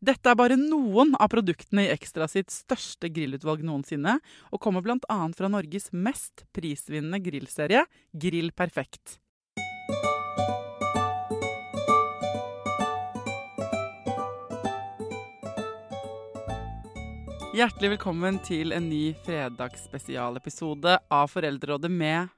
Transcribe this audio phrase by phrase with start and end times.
[0.00, 4.14] Dette er bare noen av produktene i Ekstra sitt største grillutvalg noensinne,
[4.48, 5.18] og kommer bl.a.
[5.36, 7.82] fra Norges mest prisvinnende grillserie,
[8.16, 9.18] Grill Perfekt.
[17.52, 22.32] Hjertelig velkommen til en ny fredagsspesialepisode av Foreldrerådet med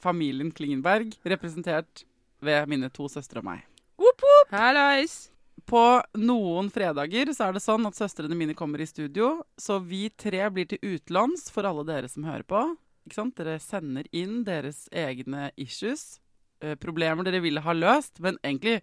[0.00, 2.06] familien Klingenberg, representert
[2.40, 3.66] ved mine to søstre og meg.
[4.00, 4.54] Whoop, whoop.
[4.56, 5.26] Hallais.
[5.66, 5.82] På
[6.14, 10.44] noen fredager så er det sånn at søstrene mine kommer i studio, så vi tre
[10.54, 12.60] blir til utlåns for alle dere som hører på.
[13.06, 13.34] Ikke sant?
[13.38, 16.20] Dere sender inn deres egne issues,
[16.62, 18.78] eh, problemer dere ville ha løst, men egentlig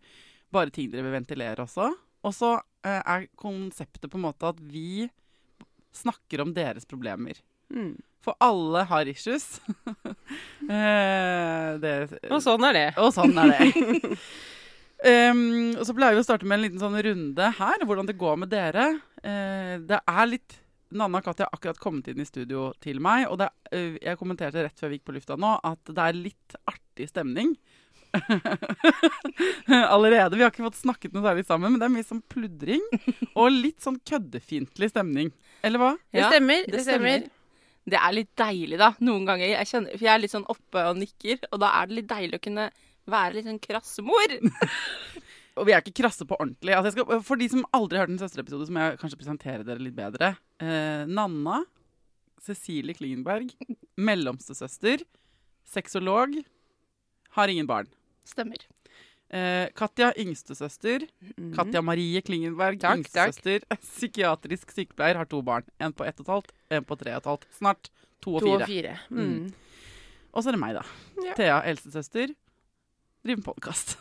[0.51, 1.87] bare ting dere vil ventilere også.
[2.23, 5.07] Og så eh, er konseptet på en måte at vi
[5.95, 7.39] snakker om deres problemer.
[7.71, 7.95] Mm.
[8.23, 9.59] For alle har issues.
[10.67, 11.95] eh, det,
[12.31, 12.89] Og sånn er det.
[12.99, 13.71] og sånn er det.
[15.03, 18.15] Um, og så pleier vi å starte med en liten sånn runde her, hvordan det
[18.19, 18.85] går med dere.
[19.19, 20.59] Uh, det er litt
[20.93, 24.19] Nanna og Katja har akkurat kommet inn i studio til meg, og det, uh, jeg
[24.19, 27.55] kommenterte rett før vi gikk på lufta nå at det er litt artig stemning.
[29.67, 30.37] Allerede.
[30.37, 32.83] Vi har ikke fått snakket noe særlig sammen, men det er mye sånn pludring
[33.33, 35.33] og litt sånn køddefiendtlig stemning.
[35.65, 35.95] Eller hva?
[36.13, 36.67] Det stemmer.
[36.67, 37.17] det Det stemmer.
[37.23, 37.39] stemmer.
[37.83, 38.93] Det er litt deilig, da.
[39.03, 39.49] Noen ganger.
[39.57, 42.11] Jeg kjenner, for jeg er litt sånn oppe og nikker, og da er det litt
[42.13, 42.69] deilig å kunne
[43.09, 44.37] være litt sånn krassemor.
[45.59, 46.73] Og vi er ikke krasse på ordentlig.
[46.73, 49.19] Altså jeg skal, for de som aldri har hørt en søsterepisode, så må jeg kanskje
[49.19, 50.33] presentere dere litt bedre.
[50.63, 51.59] Eh, Nanna
[52.43, 53.53] Cecilie Klingenberg,
[53.95, 55.05] mellomstesøster,
[55.69, 56.39] sexolog,
[57.37, 57.87] har ingen barn.
[58.27, 58.65] Stemmer.
[59.33, 61.07] Eh, Katja, yngstesøster.
[61.55, 62.81] Katja Marie Klingenberg.
[62.81, 63.63] Takk, yngstesøster.
[63.69, 63.85] takk.
[63.93, 65.65] Psykiatrisk sykepleier, har to barn.
[65.81, 67.47] En på ett og et halvt, en på tre og et halvt.
[67.57, 67.89] Snart
[68.23, 68.97] to og To og fire.
[69.09, 69.23] Mm.
[69.23, 69.53] Mm.
[70.33, 70.83] Og så er det meg, da.
[71.23, 71.37] Ja.
[71.39, 72.35] Thea, eldstesøster.
[73.23, 73.97] Driver med podkast.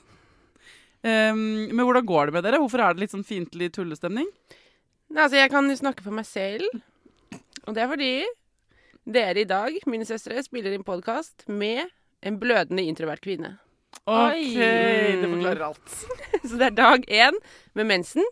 [1.02, 2.58] Um, men hvordan går det med dere?
[2.58, 4.26] Hvorfor er det litt sånn fiendtlig tullestemning?
[5.12, 6.66] Nei, Altså, jeg kan jo snakke for meg selv.
[7.68, 8.12] Og det er fordi
[9.06, 11.86] dere i dag, mine søstre, spiller inn podkast med
[12.22, 13.56] en blødende introvert kvinne.
[14.02, 14.58] OK, Oi.
[14.58, 15.96] det forklarer alt.
[16.48, 17.38] Så det er dag én
[17.78, 18.26] med mensen.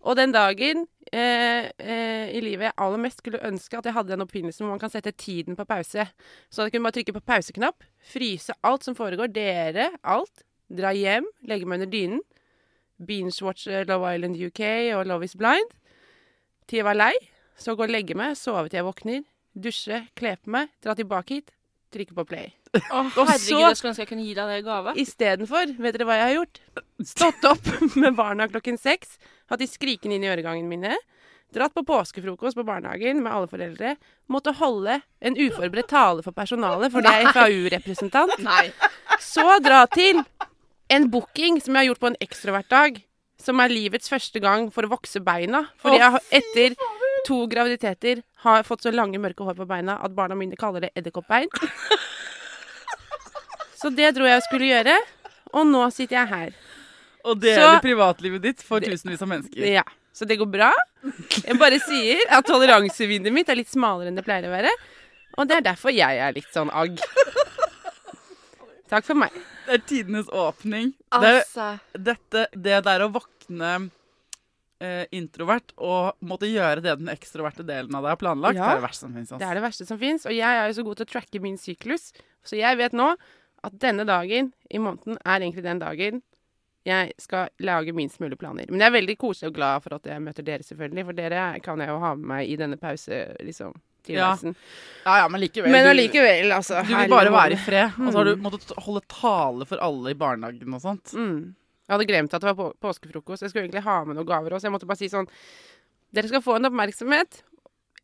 [0.00, 4.12] Og den dagen eh, eh, i livet jeg aller mest skulle ønske at jeg hadde
[4.14, 6.06] den oppfinnelsen hvor man kan sette tiden på pause.
[6.50, 10.44] Så jeg kunne bare trykke på pauseknapp, fryse alt som foregår, dere, alt.
[10.72, 12.22] Dra hjem, legge meg under dynen.
[13.02, 14.60] Binge-watch Love Island UK
[14.96, 15.70] og Love is Blind.
[16.68, 17.12] Til jeg var lei.
[17.58, 19.24] Så gå og legge meg, sove til jeg våkner.
[19.52, 21.50] Dusje, kle på meg, dra tilbake hit,
[21.92, 22.52] trykke på play.
[22.88, 24.94] Oh, Og herregud, så- jeg skulle ønske jeg kunne gi deg det i gave.
[24.96, 26.60] Istedenfor, vet dere hva jeg har gjort?
[27.04, 27.66] Stått opp
[28.00, 29.18] med barna klokken seks,
[29.50, 30.96] hatt de skrikende inn i øregangene mine,
[31.52, 33.96] dratt på påskefrokost på barnehagen med alle foreldre,
[34.32, 38.36] måtte holde en uforberedt tale for personalet fordi jeg er FAU-representant,
[39.34, 40.22] så dra til
[40.92, 43.02] en booking som jeg har gjort på en ekstrovertdag,
[43.42, 45.64] som er livets første gang for å vokse beina.
[45.82, 46.76] Fordi jeg etter
[47.26, 50.92] to graviditeter har fått så lange, mørke hår på beina at barna mine kaller det
[50.98, 51.50] edderkoppbein.
[53.82, 54.94] Så det dro jeg skulle gjøre,
[55.58, 56.52] og nå sitter jeg her.
[57.24, 59.66] Og dele Så- privatlivet ditt for tusenvis av mennesker.
[59.72, 59.82] Ja,
[60.12, 60.72] Så det går bra.
[61.46, 64.68] Jeg bare sier at toleransevinduet mitt er litt smalere enn det pleier å være.
[65.38, 66.98] Og det er derfor jeg er litt sånn agg.
[68.92, 69.32] Takk for meg.
[69.66, 70.92] Det er tidenes åpning.
[70.92, 73.90] Det, Altså dette, det der å våkne
[74.82, 78.66] eh, introvert og måtte gjøre det den ekstroverte delen av deg har planlagt, Ja.
[78.66, 79.28] det er det verste som fins.
[79.38, 80.26] Det er det verste som fins.
[80.26, 82.12] Og jeg er jo så god til å tracke min syklus,
[82.44, 83.16] så jeg vet nå
[83.64, 86.22] at denne dagen i måneden er egentlig den dagen
[86.84, 88.66] jeg skal lage minst mulig planer.
[88.70, 91.04] Men jeg er veldig koselig og glad for at jeg møter dere, selvfølgelig.
[91.06, 93.74] For dere kan jeg jo ha med meg i denne pause, liksom.
[94.10, 94.32] Ja.
[95.06, 95.70] Ja, ja, men likevel.
[95.70, 96.02] Men du-
[96.50, 96.82] altså.
[96.82, 100.10] Du vil bare være i fred, og så har du måttet holde tale for alle
[100.10, 101.12] i barnehagen og sånt.
[101.14, 101.54] Mm.
[101.86, 103.42] Jeg hadde glemt at det var på påskefrokost.
[103.42, 104.64] Jeg skulle egentlig ha med noen gaver også.
[104.66, 105.28] Jeg måtte bare si sånn
[106.12, 107.42] Dere skal få en oppmerksomhet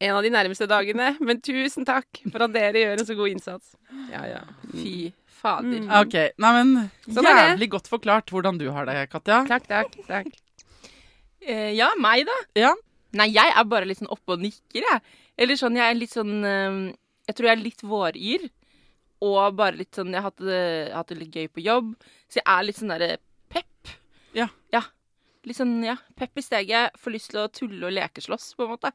[0.01, 3.29] en av de nærmeste dagene, men tusen takk for at dere gjør en så god
[3.35, 3.75] innsats.
[4.13, 4.41] Ja, ja.
[4.73, 5.81] Fy fader.
[5.85, 5.95] Mm.
[6.01, 6.75] Ok, nei, men
[7.07, 7.41] Sånn er.
[7.53, 9.41] Jævlig godt forklart hvordan du har det, Katja.
[9.49, 10.29] Takk, takk, takk.
[11.45, 12.37] Uh, ja, meg, da?
[12.59, 12.75] Ja.
[13.19, 15.19] Nei, jeg er bare litt sånn oppe og nikker, jeg.
[15.39, 16.91] Eller sånn, jeg er litt sånn uh,
[17.29, 18.49] Jeg tror jeg er litt våryr.
[19.25, 20.63] Og bare litt sånn Jeg har hatt det,
[20.95, 21.95] hatt det litt gøy på jobb.
[22.29, 23.11] Så jeg er litt sånn derre
[23.51, 23.93] pepp.
[24.37, 24.49] Ja.
[24.75, 24.85] Ja.
[25.49, 26.99] Litt sånn, ja, pepp i steget.
[27.01, 28.93] Får lyst til å tulle og lekeslåss, på en måte.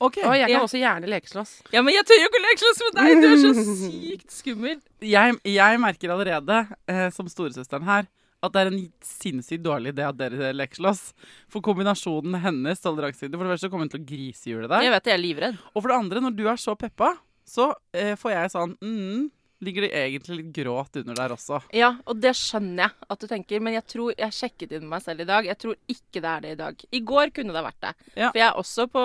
[0.00, 0.18] Ok.
[0.22, 0.60] Og jeg kan Ja.
[0.62, 1.52] også gjerne lekeslåss.
[1.74, 3.22] Ja, men jeg tør jo ikke lekeslåss med deg!
[3.22, 4.76] Du er så sykt skummel.
[5.02, 8.06] Jeg, jeg merker allerede, eh, som storesøsteren her,
[8.40, 11.12] at det er en sinnssykt dårlig idé at dere lekeslåss.
[11.50, 14.86] For kombinasjonen hennes toleranse For det første kommer hun til å grisehjule deg.
[14.86, 15.58] Jeg vet jeg er livredd.
[15.74, 17.16] Og for det andre, når du er så peppa,
[17.48, 19.30] så eh, får jeg sånn mm,
[19.64, 21.58] Ligger det egentlig litt gråt under der også?
[21.74, 25.02] Ja, og det skjønner jeg at du tenker, men jeg tror jeg sjekket inn meg
[25.02, 25.48] selv i dag.
[25.50, 26.84] Jeg tror ikke det er det i dag.
[26.94, 27.92] I går kunne det vært det.
[28.12, 28.28] Ja.
[28.28, 29.04] For jeg er også på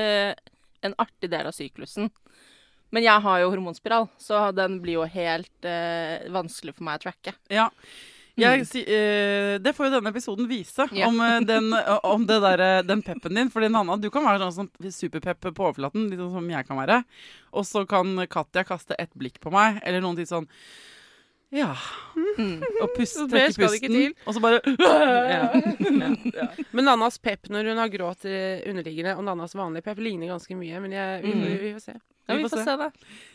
[0.00, 0.32] eh,
[0.88, 2.10] en artig del av syklusen.
[2.94, 7.04] Men jeg har jo hormonspiral, så den blir jo helt eh, vanskelig for meg å
[7.06, 7.34] tracke.
[7.50, 7.68] Ja.
[8.34, 11.06] Jeg, eh, det får jo denne episoden vise, yeah.
[11.06, 13.50] om, eh, den, eh, om det der, den peppen din.
[13.52, 16.80] Fordi Nanna, du kan være sånn som superpepp på overflaten, litt sånn som jeg kan
[16.80, 17.02] være.
[17.54, 20.48] Og så kan Katja kaste et blikk på meg, eller noen ting sånn
[21.54, 21.76] Ja.
[22.18, 22.64] Mm.
[22.82, 24.16] Og pust, trekke pusten.
[24.26, 24.58] Og så bare
[25.34, 26.48] Ja.
[26.74, 30.58] Men Nannas pep når hun har gråt eh, underliggende, og Nannas vanlige pep ligner ganske
[30.58, 30.82] mye.
[30.82, 31.46] Men jeg, vi, Mm.
[31.62, 31.94] vi får se.
[32.26, 32.90] Ja, vi får se.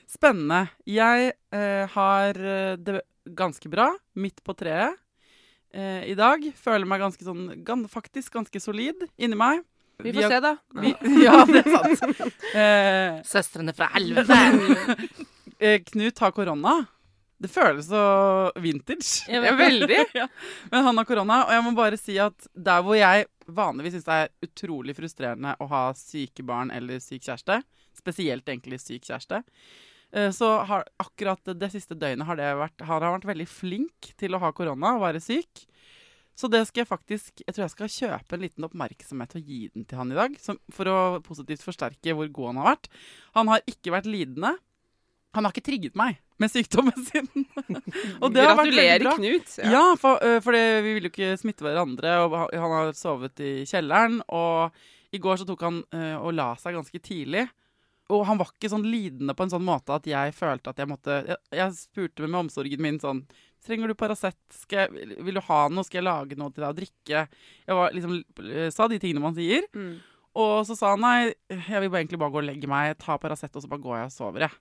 [0.10, 0.66] Spennende.
[0.90, 2.44] Jeg uh, har
[2.82, 4.96] det ganske bra, midt på treet
[5.74, 6.44] eh, i dag.
[6.58, 9.64] Føler meg ganske sånn, gan, faktisk ganske solid inni meg.
[10.00, 10.54] Vi har- får se, da.
[10.82, 10.94] Vi,
[11.26, 12.46] ja, det er sant.
[12.56, 14.38] Eh, Søstrene fra helvete.
[15.60, 16.78] eh, Knut har korona.
[17.40, 18.00] Det føles så
[18.60, 19.24] vintage.
[19.32, 20.00] Ja, veldig.
[20.16, 20.26] ja.
[20.72, 24.08] Men han har korona, og jeg må bare si at der hvor jeg vanligvis syns
[24.10, 27.62] det er utrolig frustrerende å ha syke barn eller syk kjæreste,
[27.98, 29.88] spesielt egentlig syk kjæreste, eh,
[30.34, 34.34] så har akkurat det siste døgnet har, det vært, har han vært veldig flink til
[34.34, 35.68] å ha korona og være syk.
[36.40, 39.60] Så det skal jeg faktisk Jeg tror jeg skal kjøpe en liten oppmerksomhet og gi
[39.74, 40.38] den til han i dag.
[40.40, 42.90] Som, for å positivt forsterke hvor god han har vært.
[43.36, 44.54] Han har ikke vært lidende.
[45.36, 47.28] Han har ikke trigget meg med sykdommen sin.
[48.24, 49.18] og det har vært veldig Gratulerer, bra.
[49.20, 49.58] Knut.
[49.68, 53.44] Ja, for, øh, for det, vi vil jo ikke smitte hverandre, og han har sovet
[53.44, 54.22] i kjelleren.
[54.32, 54.80] Og
[55.14, 57.50] i går så tok han øh, og la seg ganske tidlig.
[58.10, 60.90] Og han var ikke sånn lidende på en sånn måte at jeg følte at jeg
[60.90, 63.24] måtte Jeg, jeg spurte med omsorgen min sånn
[63.66, 64.40] Trenger du Paracet?
[65.20, 65.84] Vil du ha noe?
[65.84, 67.24] Skal jeg lage noe til deg å drikke?
[67.68, 68.14] Jeg var, liksom,
[68.72, 69.66] sa de tingene man sier.
[69.76, 69.98] Mm.
[70.38, 73.18] Og så sa han nei, jeg vil bare egentlig bare gå og legge meg, ta
[73.18, 74.58] Paracet, og så bare går jeg og sover, jeg.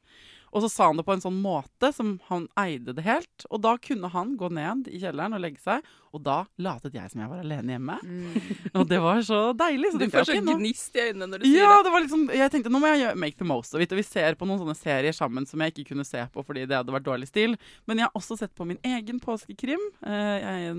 [0.49, 3.44] Og så sa han det på en sånn måte som han eide det helt.
[3.53, 5.84] Og da kunne han gå ned i kjelleren og legge seg,
[6.17, 7.96] og da latet jeg som jeg var alene hjemme.
[8.81, 9.91] Og det var så deilig.
[9.93, 11.82] Så Du får jeg, så ok, nå- gnist i øynene når du sier ja, det.
[11.84, 13.93] det var liksom, jeg tenkte nå må jeg make the most of it.
[13.93, 16.65] Og vi ser på noen sånne serier sammen som jeg ikke kunne se på fordi
[16.65, 17.58] det hadde vært dårlig stil.
[17.84, 20.72] Men jeg har også sett på min egen påskekrim eh, jeg,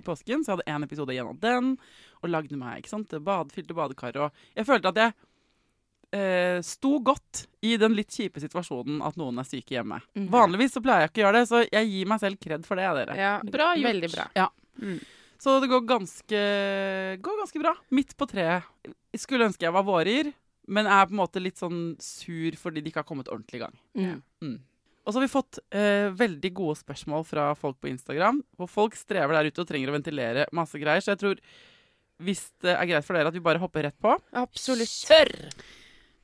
[0.00, 0.42] i påsken.
[0.42, 1.76] Så jeg hadde én episode igjen av den
[2.22, 4.18] og lagde meg ikke sant, bad, fylte badekar.
[4.24, 5.14] Og jeg følte at jeg
[6.18, 10.00] eh, sto godt i den litt kjipe situasjonen at noen er syke hjemme.
[10.14, 10.30] Mhm.
[10.32, 12.80] Vanligvis så pleier jeg ikke å gjøre det, så jeg gir meg selv kred for
[12.80, 13.18] det, dere.
[13.18, 13.90] Ja, Bra gjort.
[13.92, 14.28] Veldig bra.
[15.38, 16.38] Så det går ganske,
[17.22, 17.76] går ganske bra.
[17.94, 18.66] Midt på treet.
[19.14, 20.32] Jeg skulle ønske jeg var vårer,
[20.68, 23.62] men er på en måte litt sånn sur fordi de ikke har kommet ordentlig i
[23.62, 23.78] gang.
[23.94, 24.18] Mm.
[24.42, 24.58] Mm.
[25.08, 28.42] Og så har vi fått eh, veldig gode spørsmål fra folk på Instagram.
[28.58, 31.00] Hvor folk strever der ute og trenger å ventilere masse greier.
[31.00, 31.40] Så jeg tror,
[32.22, 34.14] hvis det er greit for dere, at vi bare hopper rett på.
[34.38, 34.90] Absolutt.
[35.08, 35.32] Kjør!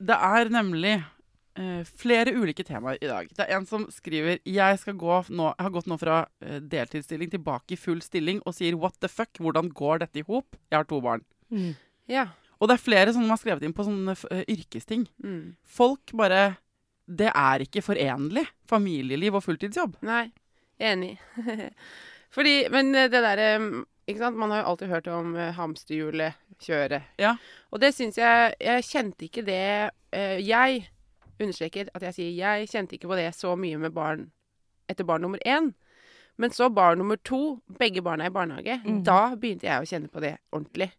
[0.05, 3.29] Det er nemlig uh, flere ulike temaer i dag.
[3.31, 6.57] Det er en som skriver jeg, skal gå nå, jeg har gått nå fra uh,
[6.59, 10.59] deltidsstilling tilbake i full stilling og sier what the fuck, hvordan går dette i hop?
[10.67, 11.23] Jeg har to barn.
[12.11, 12.29] Ja.
[12.59, 15.07] Og det er flere som har skrevet inn på sånne uh, yrkesting.
[15.23, 15.55] Mm.
[15.63, 16.57] Folk bare
[17.05, 18.47] Det er ikke forenlig.
[18.67, 19.99] Familieliv og fulltidsjobb.
[20.03, 20.25] Nei,
[20.81, 21.15] enig.
[22.35, 27.07] Fordi, men det derre Ikke sant, man har jo alltid hørt om uh, hamsterhjulet, kjøret.
[27.17, 27.35] Ja.
[27.73, 30.85] Og det syns jeg Jeg kjente ikke det uh, Jeg
[31.41, 34.27] understreker at jeg sier jeg kjente ikke på det så mye med barn
[34.87, 35.71] etter barn nummer én.
[36.37, 39.03] Men så barn nummer to, begge barna i barnehage, Mm.
[39.03, 40.91] da begynte jeg å kjenne på det ordentlig.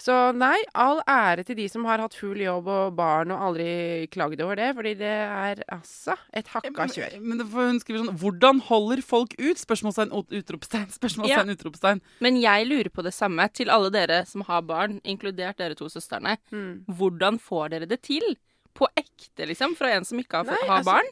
[0.00, 4.08] Så nei, all ære til de som har hatt full jobb og barn og aldri
[4.10, 7.18] klagd over det, fordi det er altså et hakka kjør.
[7.20, 9.60] Men men hun skriver sånn Hvordan holder folk ut?
[9.60, 12.00] Spørsmålstegn, ut- utropstegn, spørsmålstegn, utropstegn.
[12.24, 15.86] Men jeg lurer på det samme til alle dere som har barn, inkludert dere to
[15.92, 16.38] søstrene.
[16.50, 16.84] Mm.
[16.88, 18.24] Hvordan får dere det til?
[18.74, 21.04] På ekte, liksom, fra en som ikke har, Nei, har altså- barn?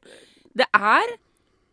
[0.56, 1.16] Det er,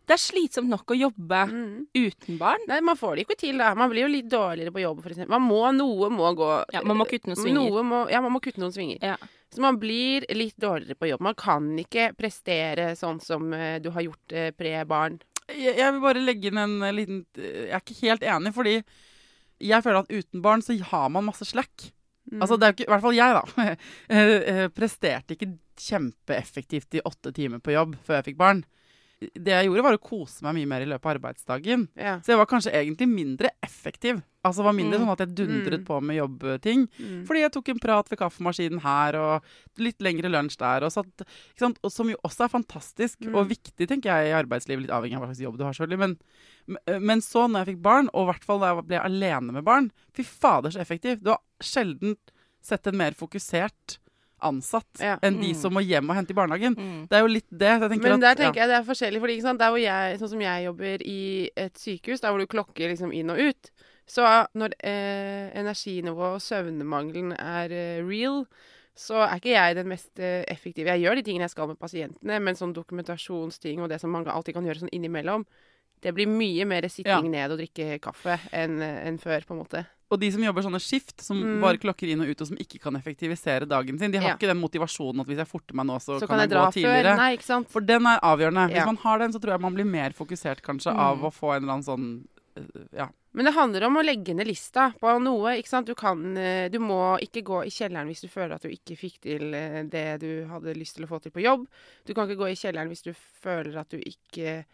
[0.08, 1.86] det er slitsomt nok å jobbe Mm.
[1.94, 2.62] uten barn.
[2.70, 3.74] Nei, man får det ikke til, da.
[3.76, 5.34] Man blir jo litt dårligere på jobb, for eksempel.
[5.36, 7.58] Man må, noe må gå Ja, man må kutte noen svinger.
[7.60, 8.98] Noe må, ja, man må kutte noen svinger.
[9.04, 9.16] Ja.
[9.52, 11.20] Så man blir litt dårligere på jobb.
[11.24, 15.20] Man kan ikke prestere sånn som eh, du har gjort eh, pre-barn.
[15.48, 18.74] Jeg, jeg vil bare legge inn en eh, liten Jeg er ikke helt enig, fordi
[19.60, 21.88] jeg føler at uten barn så har man masse slack.
[22.30, 22.42] Mm.
[22.42, 23.68] Altså, det er jo ikke, I hvert fall jeg, da.
[24.12, 28.64] eh, eh, presterte ikke kjempeeffektivt i åtte timer på jobb før jeg fikk barn.
[29.18, 31.88] Det jeg gjorde, var å kose meg mye mer i løpet av arbeidsdagen.
[31.98, 32.20] Ja.
[32.22, 34.20] Så jeg var kanskje egentlig mindre effektiv.
[34.46, 35.02] Altså var mindre Mm.
[35.06, 35.84] sånn at jeg dundret Mm.
[35.86, 36.88] på med jobbting.
[37.00, 37.26] Mm.
[37.26, 39.42] Fordi jeg tok en prat ved kaffemaskinen her, og
[39.78, 40.84] litt lengre lunsj der.
[40.84, 41.26] Og, satt,
[41.90, 43.34] Som jo også er fantastisk Mm.
[43.34, 45.72] og viktig tenker jeg i arbeidslivet, litt avhengig av hva slags jobb du har.
[45.72, 46.18] selvfølgelig, Men,
[47.06, 49.64] men så, når jeg fikk barn, og i hvert fall da jeg ble alene med
[49.64, 51.22] barn Fy fader, så effektiv.
[51.24, 52.16] Du har sjelden
[52.62, 53.98] sett en mer fokusert
[54.42, 55.18] ansatt Ja.
[55.22, 55.56] enn de Mm.
[55.56, 56.74] som må hjem og hente i barnehagen.
[56.76, 57.08] Mm.
[57.08, 57.80] Det er jo litt det.
[58.02, 60.64] Men der at, tenker jeg det er forskjellig, fordi der hvor jeg, sånn som jeg
[60.64, 63.70] jobber i et sykehus, der hvor du klokker liksom inn og ut,
[64.06, 68.46] så når eh, energinivået og søvnmangelen er eh, real,
[68.96, 70.86] så er ikke jeg den mest eh, effektive.
[70.90, 74.26] Jeg gjør de tingene jeg skal med pasientene, men sånn dokumentasjonsting og det som mange
[74.32, 75.44] alltid kan gjøre sånn innimellom,
[76.02, 77.20] det blir mye mer sitting Ja.
[77.20, 79.86] ned og drikke kaffe enn eh, enn før, på en måte.
[80.10, 81.60] Og de som jobber sånne skift, som Mm.
[81.60, 84.36] bare klokker inn og ut, og som ikke kan effektivisere dagen sin, de har Ja.
[84.36, 86.56] ikke den motivasjonen at hvis jeg forter meg nå, så, Så kan, kan jeg jeg
[86.56, 87.16] dra gå tidligere.
[87.16, 87.64] Nei?
[87.68, 88.70] For den er avgjørende.
[88.72, 90.98] Hvis man har den, så tror jeg man blir mer fokusert kanskje Mm.
[90.98, 92.24] av å få en eller annen sånn
[92.56, 93.08] øh, Ja.
[93.34, 95.58] Men det handler om å legge ned lista på noe.
[95.58, 95.86] ikke sant?
[95.86, 98.96] Du, kan, eh, du må ikke gå i kjelleren hvis du føler at du ikke
[98.98, 101.66] fikk til eh, det du hadde lyst til å få til på jobb.
[102.06, 104.64] Du kan ikke gå i kjelleren hvis du føler at du ikke eh,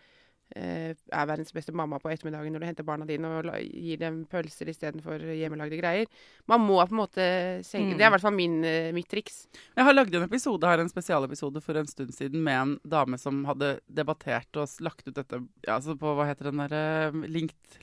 [0.55, 4.71] er verdens beste mamma på ettermiddagen når du henter barna dine og gir dem pølser
[4.71, 6.11] istedenfor hjemmelagde greier.
[6.51, 7.27] Man må på en måte
[7.67, 7.99] senke Mm.
[7.99, 9.47] Det er i hvert fall min, eh, mitt triks.
[9.77, 13.19] Jeg har lagd en episode her, en spesialepisode for en stund siden med en dame
[13.19, 17.13] som hadde debattert og lagt ut dette ja, altså på hva heter den derre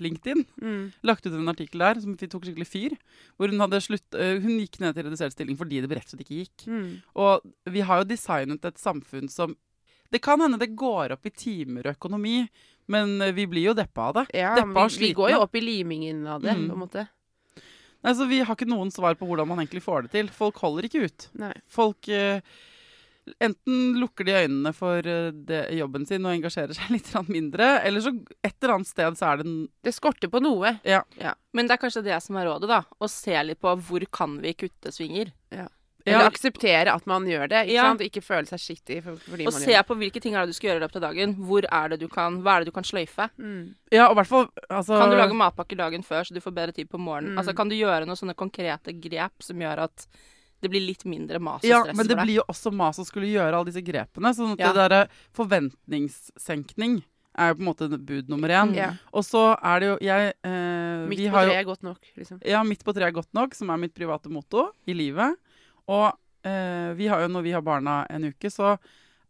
[0.02, 0.46] LinkedIn?
[0.62, 0.92] Mm.
[1.04, 2.98] Lagt ut en artikkel der som vi tok skikkelig fyr.
[3.38, 6.26] Hvor hun hadde slutt, hun gikk ned til redusert stilling fordi det rett og slett
[6.26, 6.68] ikke gikk.
[6.68, 7.02] Mm.
[7.16, 9.56] Og vi har jo designet et samfunn som
[10.12, 12.42] Det kan hende det går opp i timer og økonomi,
[12.92, 14.26] men eh, vi blir jo deppa av det.
[14.42, 16.68] Ja, Deppa men vi, vi går jo opp i limingen av det, Mm.
[16.70, 17.08] på en måte.
[18.04, 20.28] Nei, så Vi har ikke noen svar på hvordan man egentlig får det til.
[20.34, 21.28] Folk holder ikke ut.
[21.38, 21.54] Nei.
[21.70, 22.42] Folk eh,
[23.40, 28.02] enten lukker de øynene for eh, det, jobben sin og engasjerer seg litt mindre, eller
[28.02, 30.74] så et eller annet sted så er det en Det skorter på noe.
[30.84, 31.04] Ja.
[31.54, 32.82] Men det er kanskje det som er rådet, da.
[33.00, 35.32] Å se litt på hvor kan vi kutte svinger.
[36.06, 36.30] Eller Ja.
[36.30, 37.68] akseptere at man gjør det.
[37.68, 37.84] Ikke Ja.
[37.84, 38.02] sant?
[38.02, 39.88] Ikke føle seg skittig for, fordi Og man se gjør det.
[39.88, 41.36] på hvilke ting er det du skal gjøre i løpet av dagen.
[41.36, 43.30] Hvor er det du kan, Hva er det du kan sløyfe?
[43.40, 43.76] Mm.
[43.92, 46.90] Ja, og hvert altså, Kan du lage matpakker dagen før, så du får bedre tid
[46.90, 47.34] på morgenen?
[47.34, 47.38] Mm.
[47.40, 50.08] Altså, kan du gjøre noen sånne konkrete grep som gjør at
[50.62, 53.06] det blir litt mindre mas og Ja, stress men det blir jo også mas å
[53.06, 54.30] skulle gjøre alle disse grepene.
[54.34, 54.74] Sånn at Ja.
[54.74, 55.10] det derre
[55.92, 57.04] forventningssenkning
[57.40, 58.74] er jo på en måte bud nummer én.
[58.76, 58.90] Ja.
[59.14, 62.42] Og så er det jo Jeg eh, Midt vi på treet er godt nok, liksom.
[62.46, 65.38] Ja, midt på treet er godt nok, som er mitt private motto i livet.
[65.92, 66.08] Og
[66.48, 68.76] eh, vi har jo, når vi har barna en uke, så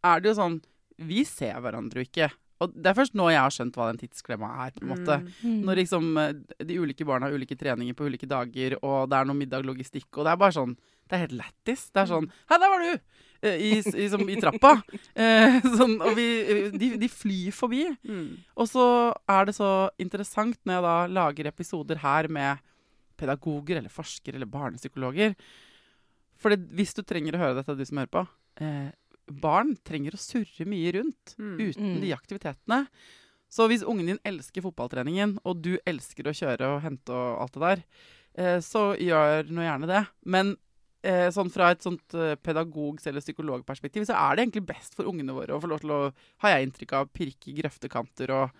[0.02, 0.60] er det jo sånn
[1.02, 2.30] Vi ser hverandre jo ikke.
[2.62, 5.18] Og det er først nå jeg har skjønt hva den tidsklemma er, på en måte.
[5.24, 5.32] Mm.
[5.42, 5.58] Mm.
[5.66, 6.32] Når liksom eh,
[6.68, 10.26] de ulike barna har ulike treninger på ulike dager, og det er noe middaglogistikk, og
[10.26, 11.88] det er bare sånn Det er helt lættis.
[11.90, 12.92] Det er sånn Hei, der var du!
[13.42, 14.76] Eh, I, i, som, i trappa.
[15.22, 16.26] Eh, sånn, og vi
[16.78, 17.82] de, de flyr forbi.
[18.06, 18.38] Mm.
[18.62, 18.86] Og så
[19.30, 22.62] er det så interessant når jeg da lager episoder her med
[23.18, 25.34] pedagoger eller forskere eller barnepsykologer.
[26.42, 28.24] For hvis du trenger å høre dette, du som hører på
[28.64, 28.90] eh,
[29.32, 31.54] Barn trenger å surre mye rundt Mm.
[31.62, 32.00] uten Mm.
[32.02, 32.80] de aktivitetene.
[33.52, 37.52] Så hvis ungen din elsker fotballtreningen, og du elsker å kjøre og hente og alt
[37.52, 37.84] det der,
[38.34, 40.02] eh, så gjør nå gjerne det.
[40.26, 40.56] Men
[41.34, 45.34] sånn fra et sånt eh, pedagogs- eller psykologperspektiv, så er det egentlig best for ungene
[45.34, 46.12] våre å få lov til å,
[46.44, 48.50] har jeg inntrykk av, pirke i grøftekanter og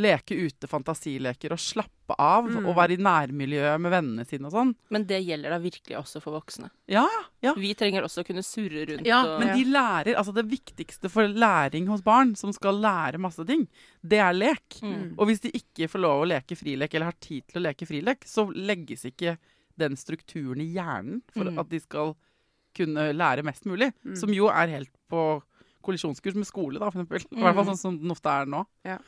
[0.00, 2.64] leke ute fantasileker og slappe av Mm.
[2.66, 4.74] og være i nærmiljøet med vennene sine og sånn.
[4.90, 6.70] Men det gjelder da virkelig også for voksne.
[6.88, 7.04] Ja,
[7.44, 7.52] ja.
[7.54, 11.10] Vi trenger også å kunne surre rundt Ja, og men de lærer, altså det viktigste
[11.12, 13.68] for læring hos barn, som skal lære masse ting,
[14.02, 14.80] det er lek.
[14.82, 15.14] Mm.
[15.18, 17.86] Og hvis de ikke får lov å leke frilek, eller har tid til å leke
[17.86, 19.36] frilek, så legges ikke
[19.82, 21.58] den strukturen i hjernen for Mm.
[21.60, 22.14] at de skal
[22.74, 23.90] kunne lære mest mulig.
[24.06, 24.16] Mm.
[24.16, 25.42] Som jo er helt på
[25.84, 27.26] kollisjonskurs med skole, da, for eksempel.
[27.36, 28.64] I hvert fall sånn som den ofte er nå.
[28.86, 28.98] Ja.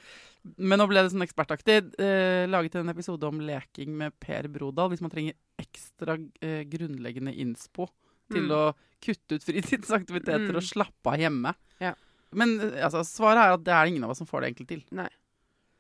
[0.59, 1.79] Men nå ble det sånn ekspertaktig.
[2.03, 7.33] Eh, laget en episode om leking med Per Brodal, hvis man trenger ekstra eh, grunnleggende
[7.33, 7.87] innspo
[8.31, 8.51] til Mm.
[8.53, 10.57] å kutte ut fritidsaktiviteter Mm.
[10.57, 11.55] og slappe av hjemme.
[11.81, 11.95] Ja.
[12.33, 14.69] Men eh, altså, svaret er at det er ingen av oss som får det egentlig
[14.69, 14.83] til.
[14.93, 15.09] Nei.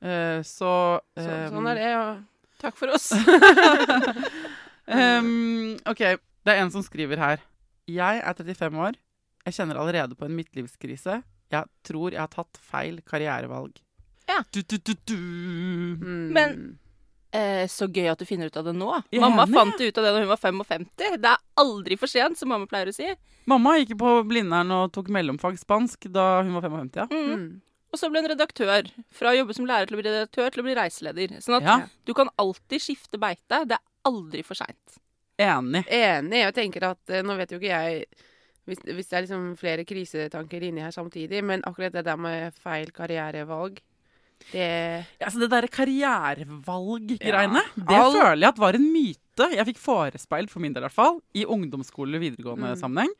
[0.00, 2.24] Eh, så, Så, eh, sånn er det, og
[2.60, 3.10] takk for oss.
[4.88, 5.98] Ehm, OK,
[6.44, 7.40] det er en som skriver her.
[7.88, 8.96] Jeg er 35 år.
[9.44, 11.22] Jeg kjenner allerede på en midtlivskrise.
[11.52, 13.76] Jeg tror jeg har tatt feil karrierevalg.
[14.28, 14.40] Ja.
[14.52, 15.16] Du, du, du, du.
[15.16, 16.32] Mm.
[16.32, 16.78] Men-
[17.34, 19.02] Eh, så gøy at du finner ut av det nå.
[19.10, 19.54] Jeg Mamma enig.
[19.56, 20.84] fant ut av det da hun var 55.
[20.96, 23.08] Det er aldri for sent, som mamma pleier å si.
[23.50, 26.94] Mamma gikk på Blindern og tok mellomfag spansk da hun var 55.
[26.94, 27.06] Ja.
[27.10, 27.32] Mm.
[27.34, 27.48] Mm.
[27.90, 28.86] Og så ble hun redaktør.
[29.10, 31.34] Fra å jobbe som lærer til å bli redaktør til å bli reiseleder.
[31.42, 31.76] Sånn at Ja.
[32.06, 33.64] du kan alltid skifte beite.
[33.66, 34.98] Det er aldri for seint.
[35.38, 35.84] Enig.
[35.90, 36.38] Enig.
[36.44, 38.04] Jeg tenker at eh, Nå vet jo ikke jeg
[38.66, 42.54] hvis, hvis det er liksom flere krisetanker inni her samtidig, men akkurat det der med
[42.56, 43.80] feil karrierevalg,
[44.52, 47.84] det Altså det derre karrierevalg-greiene, Ja.
[47.88, 49.20] det All- føler jeg at var en myte
[49.52, 52.80] jeg fikk forespeilt, for min del i hvert fall, i ungdomsskole videregående Mm.
[52.80, 53.12] sammenheng.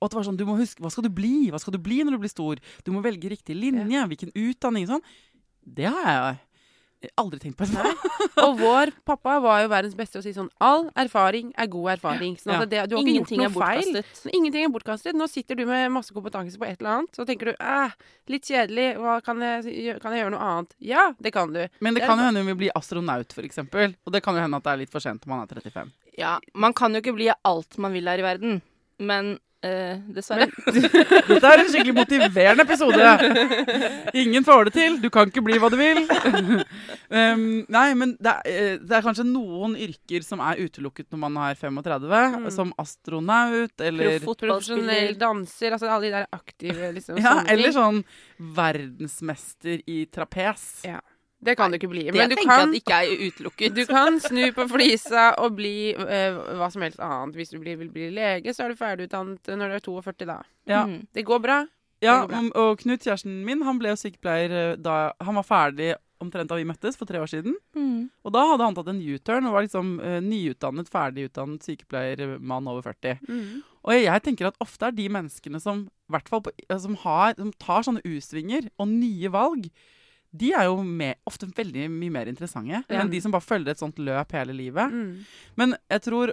[0.00, 1.50] Og at det var sånn, du må huske, hva skal du bli?
[1.50, 2.56] Hva skal du bli når du blir stor?
[2.84, 5.02] Du må velge riktig linje, hvilken utdanning, sånn.
[5.64, 6.38] Det har jeg
[7.20, 7.64] aldri tenkt på.
[7.64, 7.92] det.
[8.44, 12.36] Og vår pappa var jo verdens beste å si sånn All erfaring er god erfaring.
[12.40, 14.00] Sånn at det, du har ikke gjort Ingenting er noe feil.
[14.18, 15.16] Så Ingenting er bortkastet.
[15.16, 17.96] Nå sitter du med masse kompetanse på et eller annet, så tenker du æh,
[18.32, 20.76] litt kjedelig, hva kan jeg, kan jeg gjøre noe annet?
[20.92, 21.62] Ja, det kan du.
[21.80, 23.96] Men det Det kan jo hende hun vil bli astronaut, for eksempel.
[24.04, 25.92] Og det kan jo hende at det er litt for sent om man er 35.
[26.20, 28.60] Ja, man kan jo ikke bli alt man vil her i verden.
[29.00, 30.48] Men eh, dessverre.
[30.70, 33.10] Dette er en skikkelig motiverende episode.
[34.22, 34.96] Ingen får det til.
[35.02, 36.02] Du kan ikke bli hva du vil.
[37.18, 41.22] um, nei, men det er, eh, det er kanskje noen yrker som er utelukket når
[41.26, 42.08] man er 35.
[42.10, 42.48] Mm.
[42.54, 45.14] Som astronaut eller fotballspiller.
[45.20, 47.20] danser, altså alle de der aktive liksom.
[47.20, 48.02] ja, sånne eller sånn
[48.60, 50.68] verdensmester i trapes.
[50.88, 51.00] Ja.
[51.42, 52.02] Det kan du ikke bli.
[52.10, 53.74] Det Men du tenker kan, jeg at ikke er utelukket.
[53.74, 57.34] du kan snu på flisa og bli uh, hva som helst annet.
[57.38, 60.38] Hvis du blir, vil bli lege, så er du ferdigutdannet når du er 42 da.
[60.68, 61.06] Ja, Mm.
[61.14, 61.66] Det går bra.
[62.02, 62.38] ja går bra.
[62.38, 66.48] og- og Knut, kjæresten min, han ble jo sykepleier eh, da han var ferdig omtrent
[66.50, 67.54] da vi møttes for tre år siden.
[67.74, 68.10] Mm.
[68.24, 72.82] Og da hadde han tatt en U-turn og var liksom uh, nyutdannet, ferdigutdannet sykepleiermann over
[72.82, 73.18] 40.
[73.28, 73.62] Mm.
[73.84, 77.32] Og jeg tenker at ofte er de menneskene som, i hvert fall på, som, har,
[77.38, 79.70] som tar sånne U-svinger og nye valg,
[80.36, 83.00] de er jo med, ofte veldig mye mer interessante Ja.
[83.00, 84.92] enn de som bare følger et sånt løp hele livet.
[84.92, 85.24] Mm.
[85.56, 86.32] Men jeg tror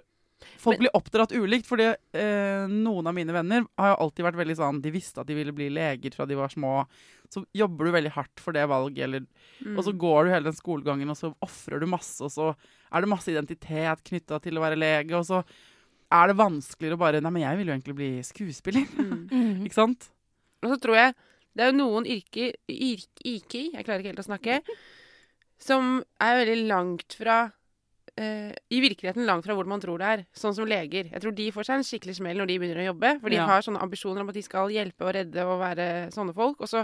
[0.61, 4.37] folk Men- blir oppdratt ulikt, fordi eh, noen av mine venner har jo alltid vært
[4.37, 6.85] veldig sånn De visste at de ville bli leger fra de var små.
[7.29, 9.25] Så jobber du veldig hardt for det valget, eller
[9.65, 9.77] Mm.
[9.79, 12.55] og så går du hele den skolegangen, og så ofrer du masse, og så
[12.93, 15.43] er det masse identitet knytta til å være lege, og så
[16.11, 18.85] er det vanskeligere å bare Nei, men jeg vil jo egentlig bli skuespiller.
[18.95, 19.27] Mm.
[19.29, 19.63] Mm.
[19.65, 20.09] Ikke sant?
[20.63, 21.15] Og så tror jeg
[21.57, 24.59] det er jo noen yrker yrk, Iki, jeg klarer ikke helt å snakke,
[25.57, 27.39] som er veldig langt fra
[28.17, 30.21] Uh, I virkeligheten langt fra hvor man tror det er.
[30.33, 31.05] Sånn som leger.
[31.13, 33.11] Jeg tror de får seg en skikkelig smell når de begynner å jobbe.
[33.21, 33.45] For de Ja.
[33.45, 36.57] har sånne ambisjoner om at de skal hjelpe og redde og være sånne folk.
[36.59, 36.81] Og så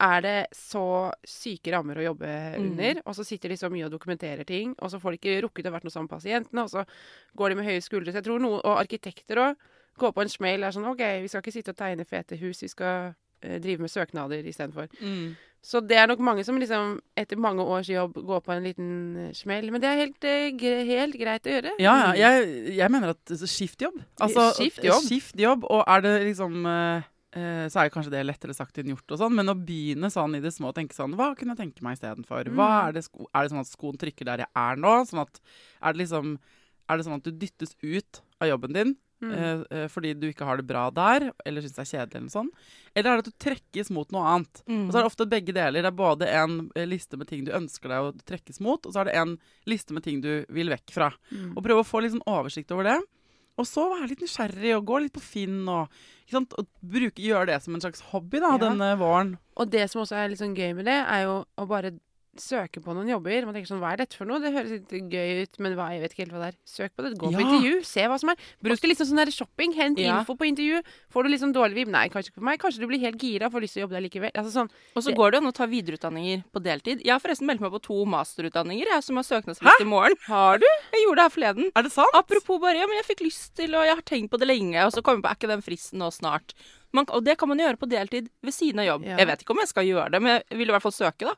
[0.00, 2.64] er det så syke rammer å jobbe Mm.
[2.64, 3.02] under.
[3.04, 5.66] Og så sitter de så mye og dokumenterer ting, og så får de ikke rukket
[5.68, 6.86] å vært noe sammen med pasientene, og så
[7.36, 8.12] går de med høye skuldre.
[8.12, 9.56] Så jeg tror noen, Og arkitekter òg
[9.98, 10.64] går på en smell.
[10.64, 13.92] Er sånn OK, vi skal ikke sitte og tegne fete hus, vi skal drive med
[13.92, 14.90] søknader istedenfor.
[15.60, 18.92] Så det er nok mange som liksom etter mange års jobb går på en liten
[19.26, 19.68] eh, smell.
[19.72, 21.74] Men det er helt, eh, helt greit å gjøre.
[21.82, 22.30] Ja, ja.
[22.38, 23.98] Jeg, jeg mener at skift jobb.
[24.24, 25.04] Altså, Skift jobb.
[25.04, 28.80] Skift jobb, og er det liksom eh, eh, så er det kanskje det lettere sagt
[28.80, 31.34] enn gjort, og sånn, men å begynne sånn i det små og tenke sånn Hva
[31.36, 32.48] kunne jeg tenke meg istedenfor?
[32.48, 32.64] Mm.
[32.64, 34.96] er det, sko er det sånn at skoen trykker der jeg er nå?
[35.12, 35.44] Sånn at,
[35.82, 36.34] er, det liksom,
[36.88, 39.32] er det sånn at du dyttes ut av jobben din Mm.
[39.36, 42.32] eh, eh, fordi du ikke har det bra der, eller syns det er kjedelig, eller
[42.32, 42.54] sånt?
[42.94, 44.62] Eller er det at du trekkes mot noe annet?
[44.66, 44.86] Mm.
[44.86, 45.82] Og så er det ofte begge deler.
[45.84, 48.92] Det er både en eh, liste med ting du ønsker deg å trekkes mot, og
[48.94, 51.10] så er det en liste med ting du vil vekk fra.
[51.30, 51.52] Mm.
[51.56, 52.98] Og prøve å få litt sånn oversikt over det.
[53.60, 55.90] Og så være litt nysgjerrig og gå litt på Finn og,
[56.24, 56.54] ikke sant?
[56.56, 58.60] og bruke, gjøre det som en slags hobby da, Ja.
[58.70, 59.34] denne våren.
[59.60, 61.90] Og det som også er litt sånn gøy med det, er jo å bare
[62.42, 63.44] søke på noen jobber.
[63.46, 64.40] Man tenker sånn, hva er dette for noe?
[64.42, 66.56] Det høres litt gøy ut, men hva, jeg vet ikke helt hva det er.
[66.66, 67.44] Søk på det, gå på Ja.
[67.46, 68.36] intervju, se hva som er.
[68.62, 70.18] Bruk det litt sånn der shopping, hent Ja.
[70.20, 70.82] info på intervju.
[71.12, 71.88] Får du sånn dårlig vib?
[71.88, 72.58] Nei, kanskje ikke for meg.
[72.60, 74.32] Kanskje du blir helt gira og får lyst til å jobbe der likevel.
[74.34, 77.02] Altså sånn, Og så går det an å ta videreutdanninger på deltid.
[77.04, 80.16] Jeg har forresten meldt meg på to masterutdanninger jeg, som har søknadsliste i morgen.
[80.26, 80.66] Har du?
[80.92, 81.72] Jeg gjorde det her forleden.
[81.76, 82.08] Er det sant?
[82.14, 84.76] Apropos bare, ja, men jeg fikk lyst til, og jeg har tenkt på det lenge,
[84.84, 86.54] og så kommer jeg på, er ikke den fristen nå snart?
[86.92, 89.04] Man, og det kan man gjøre på deltid ved siden av jobb.
[89.06, 89.16] Ja.
[89.18, 91.28] Jeg vet ikke om jeg skal gjøre det, men jeg vil i hvert fall søke,
[91.28, 91.34] da.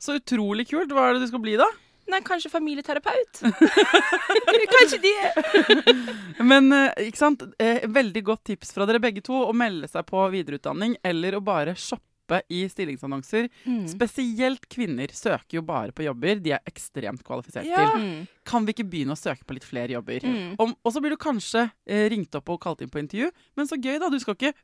[0.00, 0.92] Så utrolig kult.
[0.96, 1.68] Hva er det du skal bli, da?
[2.10, 3.42] Nei, kanskje familieterapeut.
[4.76, 5.16] kanskje det.
[6.50, 7.44] Men eh, ikke sant?
[7.60, 11.42] Eh, veldig godt tips fra dere begge to å melde seg på videreutdanning eller å
[11.44, 13.48] bare shoppe i stillingsannonser.
[13.66, 13.84] Mm.
[13.90, 17.88] Spesielt kvinner søker jo bare på jobber de er ekstremt kvalifisert Ja.
[17.92, 18.04] til.
[18.04, 18.26] Mm.
[18.46, 20.26] Kan vi ikke begynne å søke på litt flere jobber?
[20.26, 20.56] Mm.
[20.62, 23.70] Om, og så blir du kanskje eh, ringt opp og kalt inn på intervju, men
[23.70, 24.10] så gøy, da.
[24.10, 24.54] Du skal ikke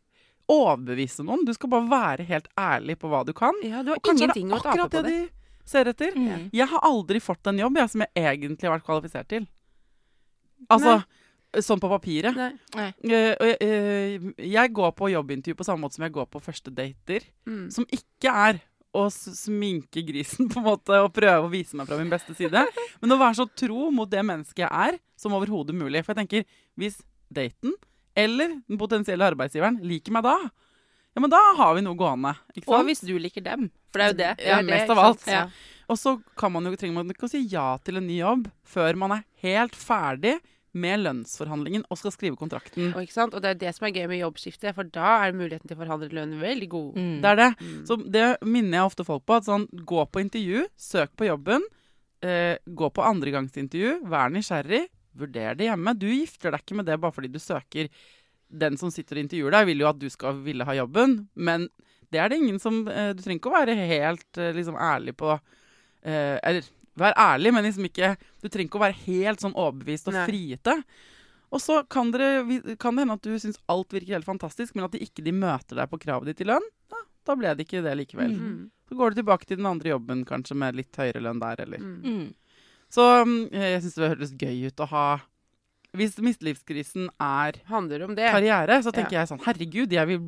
[0.53, 3.57] overbevise noen, du skal bare være helt ærlig på hva du kan.
[3.67, 5.15] Ja, du har Og er ingenting å tape på det det.
[5.27, 6.15] de ser etter.
[6.15, 6.49] Mm.
[6.55, 9.49] Jeg har aldri fått en jobb jeg, som jeg egentlig har vært kvalifisert til.
[10.71, 11.01] Altså
[11.65, 12.37] sånn på papiret.
[12.37, 12.53] Nei.
[12.77, 12.89] Nei.
[13.39, 16.73] og jeg, eh, jeg går på jobbintervju på samme måte som jeg går på første
[16.75, 17.27] dater.
[17.49, 17.69] Mm.
[17.73, 18.61] Som ikke er
[18.97, 22.65] å sminke grisen på en måte og prøve å vise meg fra min beste side.
[23.01, 26.05] Men å være så tro mot det mennesket jeg er, som overhodet mulig.
[26.05, 27.01] For jeg tenker, hvis
[27.33, 27.77] daten
[28.17, 30.37] eller den potensielle arbeidsgiveren liker meg da,
[31.17, 32.35] ja, men da har vi noe gående.
[32.53, 33.71] Ikke Og hvis du liker dem.
[33.89, 34.33] For det er jo det.
[34.45, 35.23] Ja, det, mest av alt.
[35.33, 35.47] Ja.
[35.89, 38.51] Og så kan man jo, trenger man ikke å si ja til en ny jobb
[38.69, 40.35] før man er helt ferdig
[40.77, 42.91] med lønnsforhandlingen og skal skrive kontrakten.
[42.91, 43.33] Og, ikke sant?
[43.33, 45.81] og det er det som er gøy med jobbskifte, for da er muligheten til å
[45.81, 46.91] forhandle lønn veldig god.
[47.01, 47.15] Mm.
[47.23, 47.49] Det er det.
[47.63, 47.79] Mm.
[47.89, 49.41] Så det minner jeg ofte folk på.
[49.41, 51.65] At sånn, gå på intervju, søk på jobben.
[52.21, 54.85] Eh, gå på andregangsintervju, vær nysgjerrig.
[55.17, 55.95] Vurder det hjemme.
[55.99, 57.89] Du gifter deg ikke med det bare fordi du søker.
[58.47, 61.69] Den som sitter og intervjuer deg, vil jo at du skal ville ha jobben, men
[62.15, 65.17] det er det ingen som eh, Du trenger ikke å være helt eh, liksom ærlig
[65.19, 66.63] på eh, Eller
[66.95, 70.23] vær ærlig, men liksom ikke Du trenger ikke å være helt sånn overbevist og Nei.
[70.31, 70.77] friete.
[71.51, 72.45] Og så kan, dere,
[72.79, 75.35] kan det hende at du syns alt virker helt fantastisk, men at de ikke de
[75.35, 76.65] møter deg på kravet ditt i lønn.
[76.91, 78.33] Da, da ble det ikke det likevel.
[78.39, 78.57] Mm.
[78.87, 81.83] Så går du tilbake til den andre jobben, kanskje med litt høyere lønn der, eller
[81.83, 82.27] Mm.
[82.93, 85.07] Så mm, jeg syns det høres gøy ut å ha
[85.97, 88.29] Hvis mistelivskrisen er Handler om det.
[88.31, 90.21] karriere, så tenker jeg sånn Herregud, jeg vil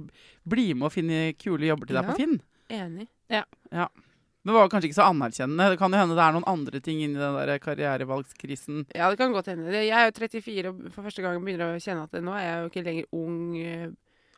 [0.48, 2.10] bli med og finne kule jobber til deg Ja.
[2.10, 2.38] på Finn.
[2.68, 3.08] Enig.
[3.28, 5.70] Men det var kanskje ikke så anerkjennende.
[5.74, 8.86] Det kan jo hende det er noen andre ting inni den der karrierevalgskrisen.
[8.96, 9.68] Ja, det kan godt hende.
[9.74, 12.62] Jeg er jo 34 og for første gang begynner å kjenne at nå er jeg
[12.62, 13.88] jo ikke lenger ung eh,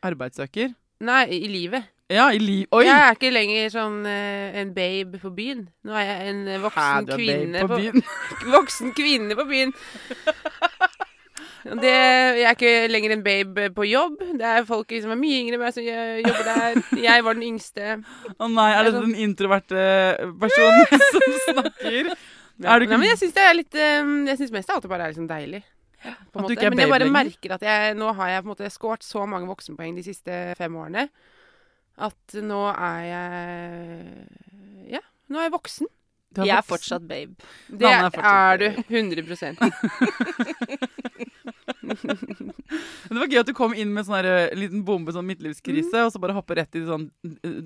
[0.03, 0.75] Arbeidssøker.
[1.05, 1.87] Nei, i livet.
[2.11, 2.67] Ja, i liv...
[2.75, 2.83] Oi!
[2.89, 5.61] Jeg er ikke lenger sånn eh, en babe på byen.
[5.87, 8.09] Nå er jeg en voksen Hæ, du er kvinne babe på, byen.
[8.57, 9.75] voksen kvinne på byen.
[11.61, 14.17] Det, jeg er ikke lenger en babe på jobb.
[14.41, 16.79] Det er folk som er mye yngre enn meg som gjør- jobber der.
[17.05, 17.89] Jeg var den yngste.
[18.41, 19.83] Å nei, er det den introverte
[20.41, 22.11] personen som snakker?
[22.15, 24.79] Er du ikke- Nei, men jeg syns det er litt eh, Jeg syns mest av
[24.81, 25.63] alt det bare er liksom deilig.
[26.01, 26.55] På en At du måte.
[26.57, 27.19] ikke er Men jeg babe bare lenger?
[27.31, 30.41] merker at jeg, nå har jeg på en måte skåret så mange voksenpoeng de siste
[30.59, 31.07] fem årene
[32.01, 35.87] at nå er jeg Ja, nå er jeg voksen.
[36.31, 37.35] Du er Jeg er fortsatt babe.
[37.67, 38.67] Det er, er fortsatt du.
[38.91, 39.27] Men 100
[43.11, 46.05] Det var gøy at du kom inn med sånn eh, liten bombe, sånn midtlivskrise, Mm.
[46.07, 47.09] og så bare hoppe rett i sånn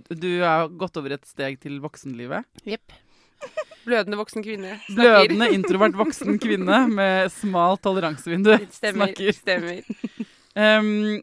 [0.08, 2.46] Du er gått over et steg til voksenlivet.
[2.64, 2.94] Jepp.
[3.84, 4.78] Blødende voksen kvinne.
[4.86, 5.28] Snakker.
[5.28, 9.12] Blødende, introvert voksen kvinne med smalt toleransevindu Stemmer.
[9.12, 9.36] snakker.
[9.36, 9.82] Stemmer.
[10.56, 11.20] Um,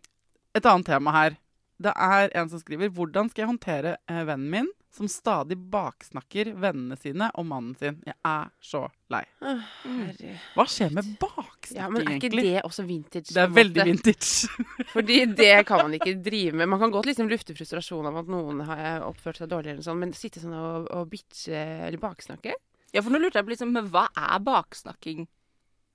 [0.54, 1.40] et annet tema her.
[1.82, 6.50] Det er en som skriver Hvordan skal jeg håndtere eh, vennen min som stadig baksnakker
[6.60, 8.02] vennene sine og mannen sin?
[8.06, 8.82] Jeg er så
[9.14, 9.22] lei.
[9.40, 10.34] Herre.
[10.58, 12.44] Hva skjer med baksnakking, Ja, men er ikke egentlig?
[12.50, 13.32] det også vintage?
[13.32, 13.88] Det er veldig måte?
[13.88, 14.50] vintage.
[14.96, 16.68] Fordi det kan man ikke drive med.
[16.74, 20.02] Man kan godt liksom lufte frustrasjon av at noen har oppført seg dårlig, eller sånn,
[20.04, 21.56] men sitte sånn og, og bitche
[21.88, 22.58] eller baksnakke
[22.92, 25.24] Ja, for nå lurte jeg på liksom, men hva er baksnakking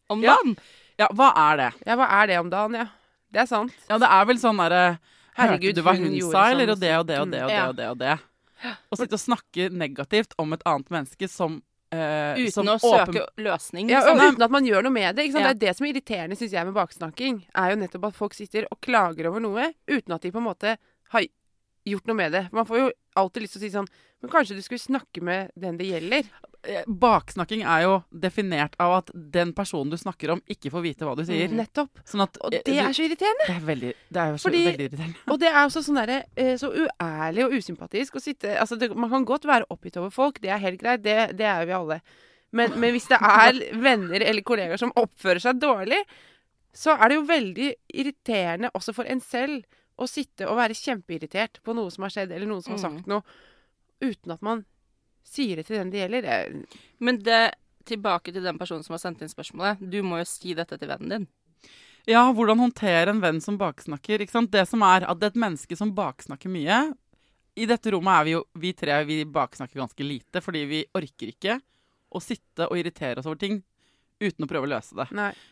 [0.08, 0.38] om Ja.
[0.40, 0.56] dagen?
[0.96, 1.68] Ja, hva er det?
[1.84, 2.86] Ja, hva er det om dagen, ja?
[3.28, 3.74] Det er sant.
[3.90, 4.96] Ja, det er vel sånn derre
[5.36, 6.72] Herregud, Hørte du hva hun hun sa, sånn eller?
[6.72, 7.86] og Og det og det og det og det og det.
[7.92, 8.16] og det.
[8.90, 11.58] Å sitte og snakke negativt om et annet menneske som
[11.94, 13.90] uh, Uten som å åpen- søke løsning.
[13.92, 15.26] Ja, sånn, og uten at man gjør noe med det.
[15.28, 15.44] Ikke sant?
[15.44, 15.52] Ja.
[15.52, 17.42] Det er det som er irriterende, syns jeg, med baksnakking.
[17.54, 20.48] Er jo nettopp at folk sitter og klager over noe uten at de på en
[20.48, 20.76] måte
[21.12, 21.28] har
[21.86, 22.44] gjort noe med det.
[22.52, 23.88] Man får jo alltid lyst til å si sånn
[24.22, 26.28] Men kanskje du skulle snakke med den det gjelder?
[26.66, 31.06] Eh, Baksnakking er jo definert av at den personen du snakker om, ikke får vite
[31.06, 31.52] hva du sier.
[31.52, 32.00] Nettopp.
[32.08, 33.46] Sånn at Og eh, det er så irriterende.
[33.46, 35.20] det er veldig, det er jo så Fordi- veldig irriterende.
[35.30, 38.88] Og det er også sånn derre eh, så uærlig og usympatisk å sitte Altså, det,
[38.96, 41.76] man kan godt være oppgitt over folk, det er helt greit, det, det er vi
[41.76, 42.00] alle.
[42.56, 46.00] Men, men hvis det er venner eller kollegaer som oppfører seg dårlig,
[46.76, 49.62] så er det jo veldig irriterende også for en selv
[49.98, 52.96] å sitte og være kjempeirritert på noe som har skjedd, eller noen som har Mm.
[52.98, 53.22] sagt noe,
[54.00, 54.64] uten at man
[55.24, 56.22] sier det til den det gjelder.
[56.22, 56.66] Det,
[57.00, 57.54] Men det,
[57.86, 59.78] tilbake til den personen som har sendt inn spørsmålet.
[59.90, 61.26] Du må jo si dette til vennen din.
[62.06, 64.20] Ja, hvordan håndtere en venn som baksnakker.
[64.20, 64.50] Ikke sant?
[64.50, 66.94] Det som er at det er et menneske som baksnakker mye
[67.56, 71.30] I dette rommet er vi jo vi tre vi baksnakker ganske lite, fordi vi orker
[71.32, 71.60] ikke
[72.12, 73.62] å sitte og irritere oss over ting
[74.22, 75.06] uten å prøve å løse det.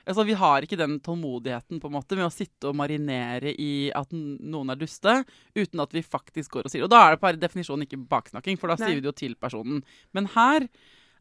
[0.09, 3.91] Altså, vi har ikke den tålmodigheten på en måte med å sitte og marinere i
[3.95, 5.19] at noen er duste,
[5.57, 8.61] uten at vi faktisk går og sier Og da er det per definisjon ikke baksnakking,
[8.61, 8.89] for da Nei.
[8.89, 9.83] sier vi det jo til personen.
[10.17, 10.69] Men her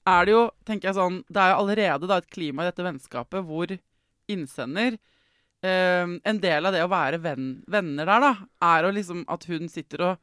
[0.10, 2.84] er det jo, tenker jeg sånn Det er jo allerede da et klima i dette
[2.84, 3.72] vennskapet hvor
[4.32, 4.98] innsender
[5.64, 8.34] eh, En del av det å være venn, venner der, da,
[8.74, 10.14] er jo liksom at hun sitter og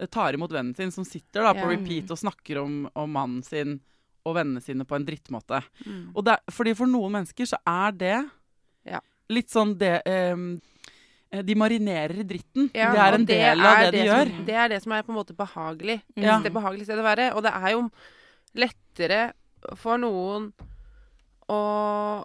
[0.00, 3.44] eh, tar imot vennen sin, som sitter da på repeat og snakker om, om mannen
[3.44, 3.78] sin
[4.24, 5.62] og vennene sine på en drittmåte.
[5.86, 6.10] Mm.
[6.14, 8.30] Og det, er- fordi for noen mennesker så er det
[8.84, 9.00] Ja.
[9.28, 10.36] litt sånn det eh,
[11.42, 12.70] De marinerer i dritten.
[12.74, 14.46] Ja, det er en en del av det, det de som, gjør.
[14.46, 16.00] Det er det som er på en måte behagelig.
[16.16, 16.22] Mm.
[16.24, 16.38] Ja.
[16.42, 17.28] Det er behagelig stedet å være.
[17.36, 17.90] Og det er jo
[18.58, 19.32] lettere
[19.76, 20.52] for noen
[21.48, 22.24] å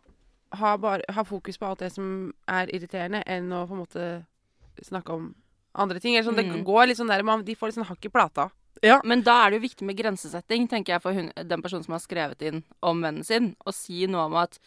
[0.56, 4.26] ha, bare, ha fokus på alt det som er irriterende, enn å på en måte
[4.86, 5.34] snakke om
[5.76, 6.16] andre ting.
[6.16, 6.54] Eller sånn, Mm.
[6.58, 8.50] Det går litt sånn der, man, De får litt sånn hakk i plata.
[9.08, 11.96] Men da er det jo viktig med grensesetting, tenker jeg, for hun, den personen som
[11.96, 14.60] har skrevet inn om vennen sin, å si noe om at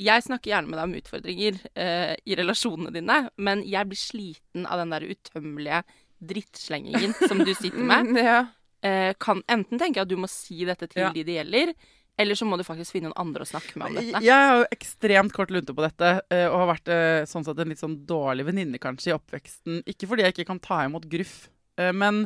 [0.00, 4.64] jeg snakker gjerne med deg om utfordringer eh, i relasjonene dine, men jeg blir sliten
[4.64, 5.82] av den der utømmelige
[6.20, 8.06] drittslengingen som du sitter med.
[8.10, 8.40] Mm, ja.
[8.82, 11.10] Eh, kan enten tenke at du må si dette til Ja.
[11.12, 11.74] de det gjelder,
[12.20, 14.22] eller så må du faktisk finne noen andre å snakke med om dette.
[14.24, 17.60] Jeg har jo ekstremt kort lunte på dette, eh, og har vært eh, sånn sett
[17.60, 19.82] en litt sånn dårlig venninne kanskje i oppveksten.
[19.88, 22.24] Ikke fordi jeg ikke kan ta imot gruff, eh, men,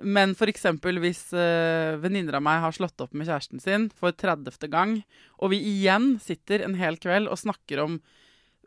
[0.00, 4.68] men eksempel hvis uh, venninner av meg har slått opp med kjæresten sin for 30.
[4.72, 5.02] gang,
[5.38, 8.00] og vi igjen sitter en hel kveld og snakker om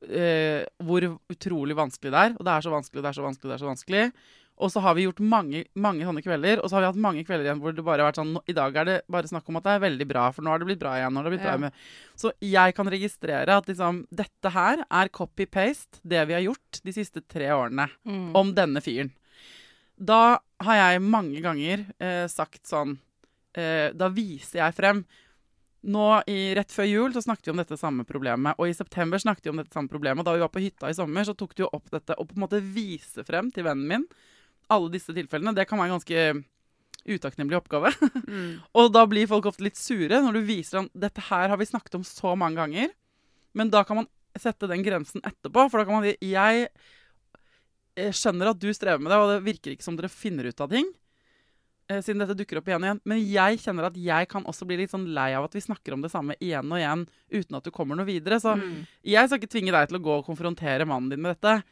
[0.05, 3.49] uh, hvor utrolig vanskelig det er, og det er så vanskelig, det er så vanskelig,
[3.51, 4.07] det er så vanskelig.
[4.55, 7.25] Og så har vi gjort mange, mange sånne kvelder, og så har vi hatt mange
[7.27, 9.49] kvelder igjen hvor det bare har vært sånn "Nå- I dag er det bare snakk
[9.51, 11.11] om at det er veldig bra, for nå har det blitt bra igjen.
[11.11, 11.57] Nå har det blitt bra Ja.
[11.57, 11.73] med.
[12.15, 16.91] Så jeg kan registrere at liksom, dette her er copy-paste, det vi har gjort de
[16.93, 18.31] siste tre årene Mm.
[18.33, 19.11] om denne fyren.
[19.99, 22.95] Da har jeg mange ganger eh, sagt sånn
[23.57, 25.01] eh, Da viser jeg frem
[25.85, 29.21] nå i, Rett før jul så snakket vi om dette samme problemet, og i september
[29.21, 30.23] snakket vi om dette samme problemet.
[30.23, 32.37] Og da vi var på hytta i sommer, så tok du opp dette og på
[32.39, 34.07] en måte vise frem til vennen min
[34.73, 35.53] alle disse tilfellene.
[35.53, 36.23] Det kan være en ganske
[37.05, 37.93] utakknemlig oppgave.
[38.25, 38.57] Mm.
[38.73, 41.67] Og da blir folk ofte litt sure når du viser dem dette her har vi
[41.69, 42.89] snakket om så mange ganger.
[43.53, 46.65] Men da kan man sette den grensen etterpå, for da kan man si jeg
[47.97, 50.61] eh, skjønner at du strever med det, og det virker ikke som dere finner ut
[50.61, 50.85] av ting.
[51.89, 53.01] eh, Siden dette dukker opp igjen og igjen.
[53.05, 55.93] Men jeg kjenner at jeg kan også bli litt sånn lei av at vi snakker
[55.93, 58.39] om det samme igjen og igjen uten at du kommer noe videre.
[58.41, 58.85] Så Mm.
[59.03, 61.63] jeg skal ikke tvinge deg til å gå og konfrontere mannen din med dette.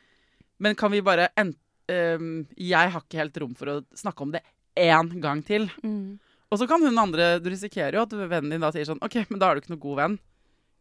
[0.60, 1.56] Men kan vi bare en,
[1.90, 4.44] ehm, Jeg har ikke helt rom for å snakke om det
[4.78, 5.68] én gang til.
[5.84, 6.20] Mm.
[6.52, 9.26] Og så kan hun andre Du risikerer jo at vennen din da sier sånn OK,
[9.32, 10.20] men da er du ikke noe god venn.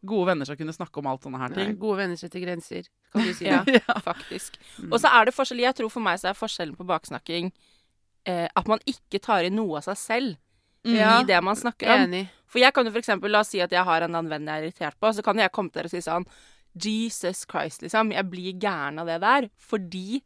[0.03, 3.23] Gode venner skal kunne snakke om alt sånne her Nei, gode venner setter grenser, kan
[3.23, 3.47] du si.
[3.47, 3.99] Ja, Ja.
[4.03, 4.59] faktisk.
[4.79, 4.89] Mm.
[4.91, 7.53] Og så er det forskjell Jeg tror for meg så er forskjellen på baksnakking
[8.27, 10.35] eh, at man ikke tar inn noe av seg selv
[10.87, 10.97] mm.
[10.97, 12.07] i det man snakker om.
[12.09, 12.25] Enig.
[12.51, 14.51] For jeg kan jo for eksempel, la oss si at jeg har en annen venn
[14.51, 16.27] jeg er irritert på, så kan jeg komme til dere og si sånn
[16.73, 18.13] Jesus Christ, liksom.
[18.15, 19.49] Jeg blir gæren av det der.
[19.61, 20.23] Fordi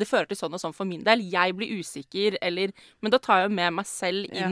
[0.00, 1.24] det fører til sånn og sånn for min del.
[1.32, 2.72] Jeg blir usikker, eller
[3.04, 4.48] Men da tar jeg jo med meg selv Ja.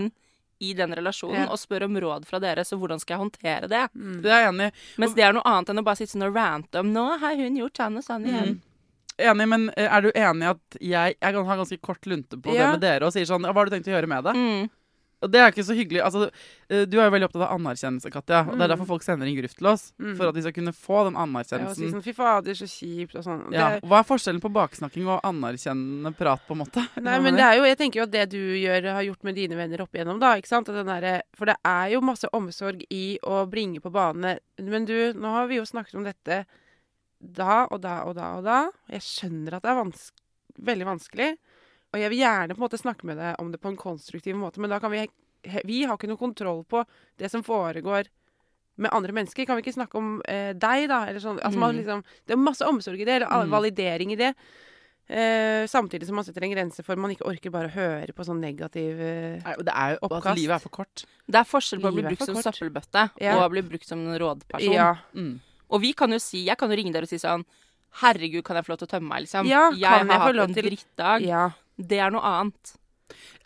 [0.61, 1.51] I den relasjonen Ja.
[1.51, 3.85] og spør om råd fra dere, så hvordan skal jeg håndtere det?
[3.97, 4.23] Mm.
[4.23, 4.73] Det er jeg enig i.
[5.01, 7.35] Mens det er noe annet enn å bare sitte sånn og rante om Nå har
[7.41, 8.61] hun gjort sånn og sånn igjen.
[9.21, 12.37] Enig, men eh, er du enig i at jeg, jeg kan ha ganske kort lunte
[12.41, 12.71] på Ja.
[12.71, 14.35] det med dere og sier sånn Hva har du tenkt å gjøre med det?
[14.37, 14.71] Mm.
[15.23, 16.01] Og det er ikke så hyggelig.
[16.01, 16.31] Altså,
[16.71, 18.39] eh, du er jo veldig opptatt av anerkjennelse, Katja.
[18.49, 18.73] Og det er Mm.
[18.73, 19.93] derfor folk sender inn gruff til oss.
[20.01, 20.17] Mm.
[20.17, 21.61] For at de skal kunne få den anerkjennelsen.
[21.61, 23.53] Ja, og si sånn fy fader, så kjipt og sånn.
[23.53, 23.81] Ja.
[23.81, 26.81] Hva er forskjellen på baksnakking og anerkjennende prat, på en måte?
[27.03, 29.35] Nei, men det er jo, jeg tenker jo at det du gjør, har gjort med
[29.35, 30.69] dine venner opp igjennom, da, ikke sant?
[30.71, 34.85] At den derre- for det er jo masse omsorg i å bringe på bane Men
[34.87, 36.47] du, nå har vi jo snakket om dette
[37.21, 38.71] da og da og da og da.
[38.91, 40.13] Jeg skjønner at det er vans
[40.61, 41.37] veldig vanskelig.
[41.93, 44.37] Og jeg vil gjerne på en måte snakke med deg om det på en konstruktiv
[44.39, 45.09] måte, men da kan vi
[45.65, 46.85] Vi har ikke noe kontroll på
[47.17, 48.07] det som foregår
[48.77, 49.47] med andre mennesker.
[49.47, 51.07] Kan vi ikke snakke om eh, deg, da?
[51.09, 51.39] Eller sånn.
[51.41, 51.79] Altså, man Mm.
[51.81, 53.51] liksom, det er masse omsorg i det, eller Mm.
[53.51, 54.35] validering i det.
[55.09, 58.23] Eh, samtidig som man setter en grense for man ikke orker bare å høre på
[58.25, 60.27] sånn negativ eh, Nei, det er jo Oppkast.
[60.27, 61.05] at livet er for kort.
[61.27, 62.45] Det er forskjell på å bli brukt som kort.
[62.55, 63.35] søppelbøtte Ja.
[63.37, 64.73] og å bli brukt som en rådperson.
[64.73, 64.95] Ja.
[65.17, 65.41] Mm.
[65.71, 67.45] Og vi kan jo si Jeg kan jo ringe dere og si sånn
[68.03, 69.47] Herregud, kan jeg få lov til å tømme meg, liksom?
[69.49, 71.23] Ja, jeg kan jeg få hatt lov en til- drittdag.
[71.27, 71.51] ja.
[71.81, 72.77] Det er noe annet.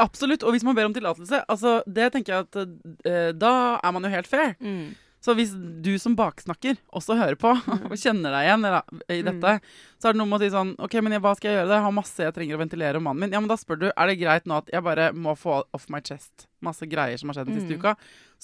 [0.03, 0.43] Absolutt.
[0.45, 2.61] Og hvis man ber om tillatelse, altså, det tenker jeg at
[3.09, 4.55] eh, da er man jo helt fair.
[4.61, 4.93] Mm.
[5.25, 7.49] Så hvis du som baksnakker også hører på
[7.89, 9.31] og kjenner deg igjen i Mm.
[9.31, 9.55] dette,
[9.97, 11.79] så er det noe med å si sånn OK, men hva skal jeg gjøre?
[11.79, 13.33] Jeg har masse jeg trenger å ventilere om mannen min.
[13.33, 15.89] Ja, men da spør du er det greit nå at jeg bare må få off
[15.89, 17.81] my chest masse greier som har skjedd den siste Mm.
[17.81, 17.95] uka.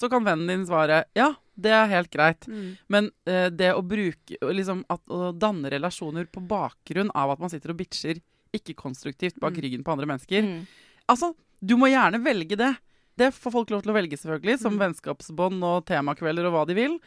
[0.01, 2.47] Så kan vennen din svare ja, det er helt greit.
[2.49, 2.73] Mm.
[2.89, 7.53] Men eh, det å bruke liksom at, Å danne relasjoner på bakgrunn av at man
[7.53, 8.17] sitter og bitcher
[8.53, 9.61] ikke konstruktivt bak Mm.
[9.63, 10.67] ryggen på andre mennesker Mm.
[11.09, 11.33] Altså,
[11.63, 12.77] du må gjerne velge det.
[13.17, 14.79] Det får folk lov til å velge, selvfølgelig, som Mm.
[14.93, 16.99] vennskapsbånd og temakvelder og hva de vil.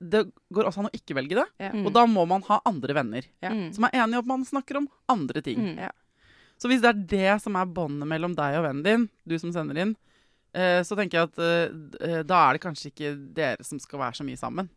[0.00, 1.46] Det går også an å ikke velge det.
[1.60, 1.70] Ja.
[1.72, 1.86] Mm.
[1.86, 3.50] Og da må man ha andre venner Ja.
[3.50, 3.72] Mm.
[3.74, 5.58] som er enige om at man snakker om andre ting.
[5.58, 5.78] Mm.
[5.78, 5.90] Ja.
[6.58, 9.50] Så hvis det er det som er båndet mellom deg og vennen din, du som
[9.52, 9.96] sender inn,
[10.54, 13.98] eh, så tenker jeg at eh, eh, da er det kanskje ikke dere som skal
[13.98, 14.68] være så mye sammen.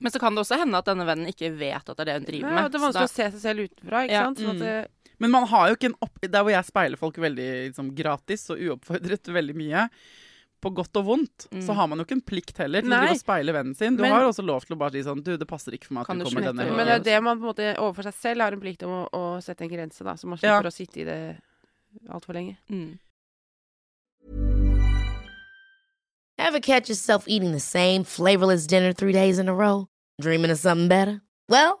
[0.00, 2.14] Men så kan det også hende at denne vennen ikke vet at det er det
[2.14, 2.62] hun driver med.
[2.62, 2.72] med.
[2.72, 4.38] det er vanskelig da- å se seg selv utenfra, ikke Ja, sant?
[4.38, 4.58] Sånn at mm.
[4.60, 6.18] det, Men man har jo ikke en opp...
[6.22, 9.88] Der hvor jeg speiler folk veldig liksom, gratis og uoppfordret veldig mye,
[10.60, 11.60] på godt og vondt, Mm.
[11.62, 13.94] så har man jo ikke en plikt heller til å speile vennen sin.
[13.96, 15.86] Du Men- har jo også lov til å bare si sånn Du, det passer ikke
[15.86, 18.02] for meg at du kommer denne men det er det man på en måte overfor
[18.08, 20.14] seg selv har en plikt om å, å sette en grense, da.
[20.18, 20.58] Så man Ja.
[20.60, 21.40] slipper å sitte i det
[22.10, 22.56] altfor lenge.
[22.70, 22.98] Mm.
[26.38, 29.88] Ever catch yourself eating the same flavorless dinner three days in a row?
[30.20, 31.20] Dreaming of something better?
[31.48, 31.80] Well,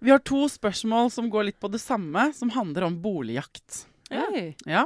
[0.00, 3.84] Vi har to spørsmål som går litt på det samme, som handler om boligjakt.
[4.14, 4.54] Oi.
[4.64, 4.84] Ja.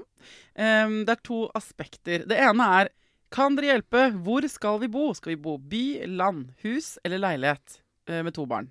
[0.56, 2.24] Um, det er to aspekter.
[2.28, 2.90] Det ene er
[3.32, 4.06] kan dere hjelpe?
[4.24, 5.06] Hvor skal vi bo?
[5.16, 8.66] Skal vi bo by, land, hus eller leilighet eh, med to barn?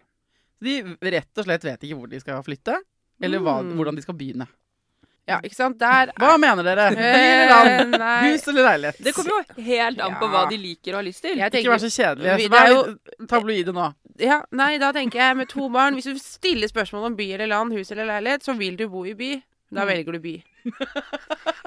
[0.62, 2.75] De rett og slett vet ikke hvor de skal flytte,
[3.25, 3.71] eller hva, Mm.
[3.80, 4.45] hvordan de skal begynne.
[5.32, 5.78] Ja, ikke sant.
[5.82, 6.89] Der Hva mener dere?
[6.98, 8.32] By Eh?
[8.32, 9.02] Hus eller leilighet?
[9.04, 10.32] Det kommer jo helt an på Ja.
[10.36, 11.38] hva de liker og har lyst til.
[11.39, 12.36] Jeg Ikke vær så kjedelig.
[12.38, 13.88] Vi- Så er Vær jo- litt tabloide nå.
[14.20, 17.48] Ja, nei, da tenker jeg med to barn Hvis du stiller spørsmål om by eller
[17.48, 19.41] land, hus eller leilighet, så vil du bo i by.
[19.74, 19.88] Da Mm.
[19.88, 20.44] velger du by.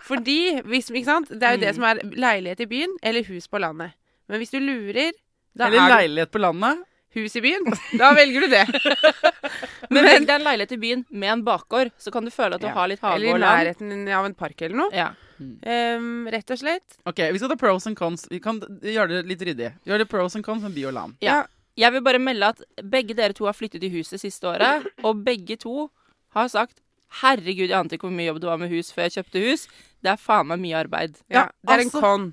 [0.08, 1.74] Fordi, hvis, ikke sant Det er jo det Mm.
[1.74, 3.92] som er leilighet i byen, eller hus på landet.
[4.28, 5.12] Men hvis du lurer,
[5.56, 6.84] da Eller er det leilighet på landet.
[7.14, 7.66] Hus i byen.
[7.98, 8.64] Da velger du det.
[9.94, 12.62] Men velg deg en leilighet i byen med en bakgård, så kan du føle at
[12.62, 12.74] du Ja.
[12.74, 13.58] har litt hage Eller i og land.
[13.66, 14.90] nærheten av en park eller noe.
[14.94, 15.10] Ja.
[15.40, 16.96] Um, rett og slett.
[17.06, 18.26] Ok, Vi skal ta pros and cons.
[18.30, 19.72] Vi kan gjøre det litt ryddig.
[19.86, 21.16] Gjør det pros and cons med by og land.
[21.24, 21.44] Ja.
[21.76, 25.24] Jeg vil bare melde at begge dere to har flyttet i huset siste året, og
[25.26, 25.88] begge to
[26.36, 26.78] har sagt
[27.20, 29.66] Herregud, jeg ante ikke hvor mye jobb det var med hus før jeg kjøpte hus.
[30.02, 31.18] Det er faen meg mye arbeid.
[31.30, 32.24] Ja, det er en altså- con.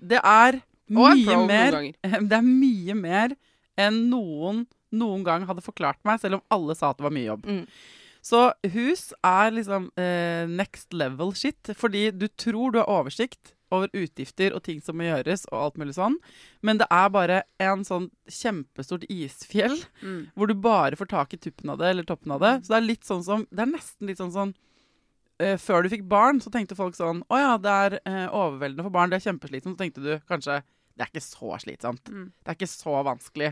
[0.00, 1.76] Det er mye mer.
[2.28, 3.32] Det er mye mer
[3.78, 7.26] enn noen noen gang hadde forklart meg, selv om alle sa at det var mye
[7.26, 7.46] jobb.
[7.50, 7.64] Mm.
[8.26, 8.38] Så
[8.72, 14.54] hus er liksom eh, next level shit, fordi du tror du har oversikt over utgifter
[14.54, 16.14] og ting som må gjøres, og alt mulig sånn,
[16.62, 20.28] men det er bare en sånn kjempestort isfjell Mm.
[20.36, 22.54] hvor du bare får tak i tuppen av det, eller toppen av det.
[22.62, 24.54] Så det er litt sånn som Det er nesten litt sånn sånn
[25.40, 28.86] eh, Før du fikk barn, så tenkte folk sånn Å ja, det er eh, overveldende
[28.86, 29.76] for barn, det er kjempeslitsomt.
[29.76, 30.62] Så tenkte du kanskje
[30.96, 32.08] Det er ikke så slitsomt.
[32.08, 32.30] Mm.
[32.40, 33.50] Det er ikke så vanskelig.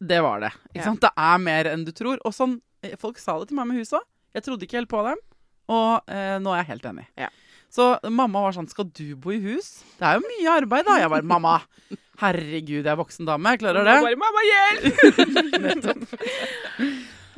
[0.00, 0.52] Det var det.
[0.70, 0.84] Ikke Ja.
[0.88, 1.00] sant?
[1.04, 2.16] Det er mer enn du tror.
[2.24, 4.06] Og sånn eh, Folk sa det til meg med huset òg.
[4.34, 5.18] Jeg trodde ikke helt på dem.
[5.68, 7.06] Og eh, nå er jeg helt enig.
[7.20, 7.28] Ja.
[7.70, 9.84] Så mamma var sånn Skal du bo i hus?
[10.00, 10.96] Det er jo mye arbeid, da.
[10.98, 11.58] Jeg bare Mamma,
[12.18, 13.52] herregud, jeg er voksen dame.
[13.54, 13.98] Jeg klarer det.
[14.02, 16.10] Bare, Mamma, hjelp!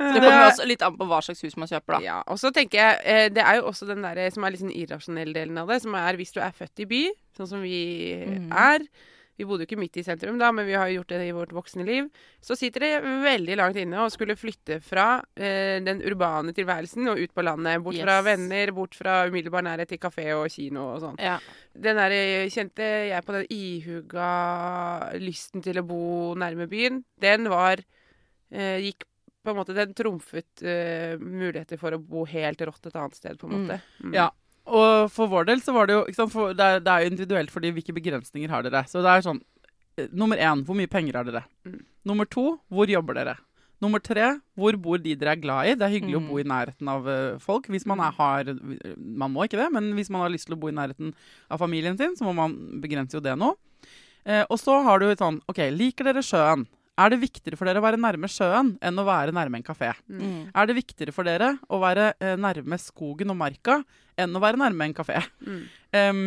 [0.03, 1.99] Så det kommer også litt an på hva slags hus man kjøper, da.
[2.03, 4.63] Ja, og så tenker jeg eh, Det er jo også den der som er litt
[4.63, 7.01] sånn irrasjonelle delen av det, som er hvis du er født i by,
[7.39, 7.81] sånn som vi
[8.49, 8.87] er.
[9.33, 11.33] Vi bodde jo ikke midt i sentrum da, men vi har jo gjort det i
[11.33, 12.09] vårt voksne liv.
[12.43, 12.91] Så sitter det
[13.23, 17.81] veldig langt inne å skulle flytte fra eh, den urbane tilværelsen og ut på landet.
[17.81, 21.17] Bort fra venner, bort fra umiddelbar nærhet til kafé og kino og sånn.
[21.23, 21.39] Ja.
[21.73, 24.29] Den der eh, kjente jeg på den ihuga
[25.17, 26.03] lysten til å bo
[26.37, 29.07] nærme byen, den var eh, Gikk
[29.43, 33.41] på en måte Den trumfet eh, muligheter for å bo helt rått et annet sted,
[33.41, 33.81] på en måte.
[33.99, 34.13] Mm.
[34.15, 34.29] Ja.
[34.63, 37.11] Og for vår del så var det jo sant, for det, er, det er jo
[37.11, 38.85] individuelt fordi hvilke begrensninger har dere.
[38.87, 39.41] Så det er sånn
[39.99, 41.43] eh, Nummer én, hvor mye penger har dere?
[41.67, 41.81] Mm.
[42.07, 43.35] Nummer to, hvor jobber dere?
[43.83, 45.75] Nummer tre, hvor bor de dere er glad i?
[45.75, 47.67] Det er hyggelig å bo i nærheten av eh, folk.
[47.73, 48.53] Hvis man er, har
[48.95, 51.11] Man må ikke det, men hvis man har lyst til å bo i nærheten
[51.51, 53.51] av familien sin, så må man begrense jo det nå.
[54.23, 56.63] Eh, og så har du sånn OK, liker dere sjøen?
[57.01, 59.89] Er det viktigere for dere å være nærme sjøen enn å være nærme en kafé?
[60.05, 60.51] Mm.
[60.53, 63.79] Er det viktigere for dere å være eh, nærme skogen og marka
[64.21, 65.23] enn å være nærme en kafé?
[65.41, 65.63] Mm.
[65.97, 66.25] Um,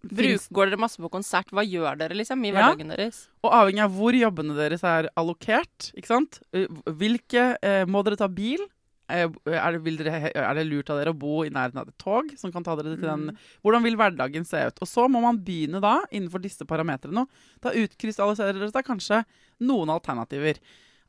[0.00, 1.50] Bruk, går dere masse på konsert?
[1.52, 2.70] Hva gjør dere liksom i Ja.
[2.70, 3.26] hverdagen deres?
[3.44, 6.40] og avhengig av hvor jobbene deres er allokert, ikke sant?
[6.56, 8.64] Eh, Hvilke eh, Må dere ta bil?
[9.10, 11.98] Eh, Er det, dere, er det lurt av dere å bo i nærheten av et
[12.00, 14.80] tog som kan ta dere til den Hvordan vil hverdagen se ut?
[14.80, 17.26] Og så må man begynne da, innenfor disse parametrene,
[17.60, 19.22] da utkrystalliserer det seg kanskje
[19.66, 20.60] noen alternativer.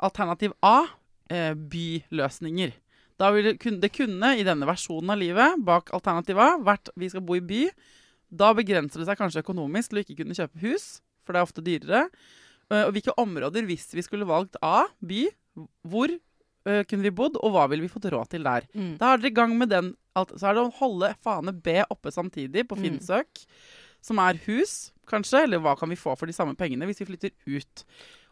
[0.02, 0.88] Alternativ A
[1.30, 2.74] eh, byløsninger.
[3.22, 6.90] Da vil det, kunne, det kunne i denne versjonen av livet, bak alternativ A, vært
[6.98, 7.68] vi skal bo i by.
[8.32, 10.88] Da begrenser det seg kanskje økonomisk til å ikke kunne kjøpe hus,
[11.22, 12.02] for det er ofte dyrere.
[12.72, 15.28] Eh, Og hvilke områder, hvis vi skulle valgt A, by,
[15.86, 16.14] hvor
[16.66, 18.68] eh, kunne vi bodd, og hva ville vi fått råd til der?
[18.76, 18.98] Mm.
[19.00, 19.94] Da er dere i gang med den.
[20.16, 22.84] alt- Så er det å holde fane B oppe samtidig på Mm.
[23.00, 23.46] Finnsøk,
[24.02, 27.06] som er hus, kanskje, eller hva kan vi få for de samme pengene hvis vi
[27.06, 27.84] flytter ut?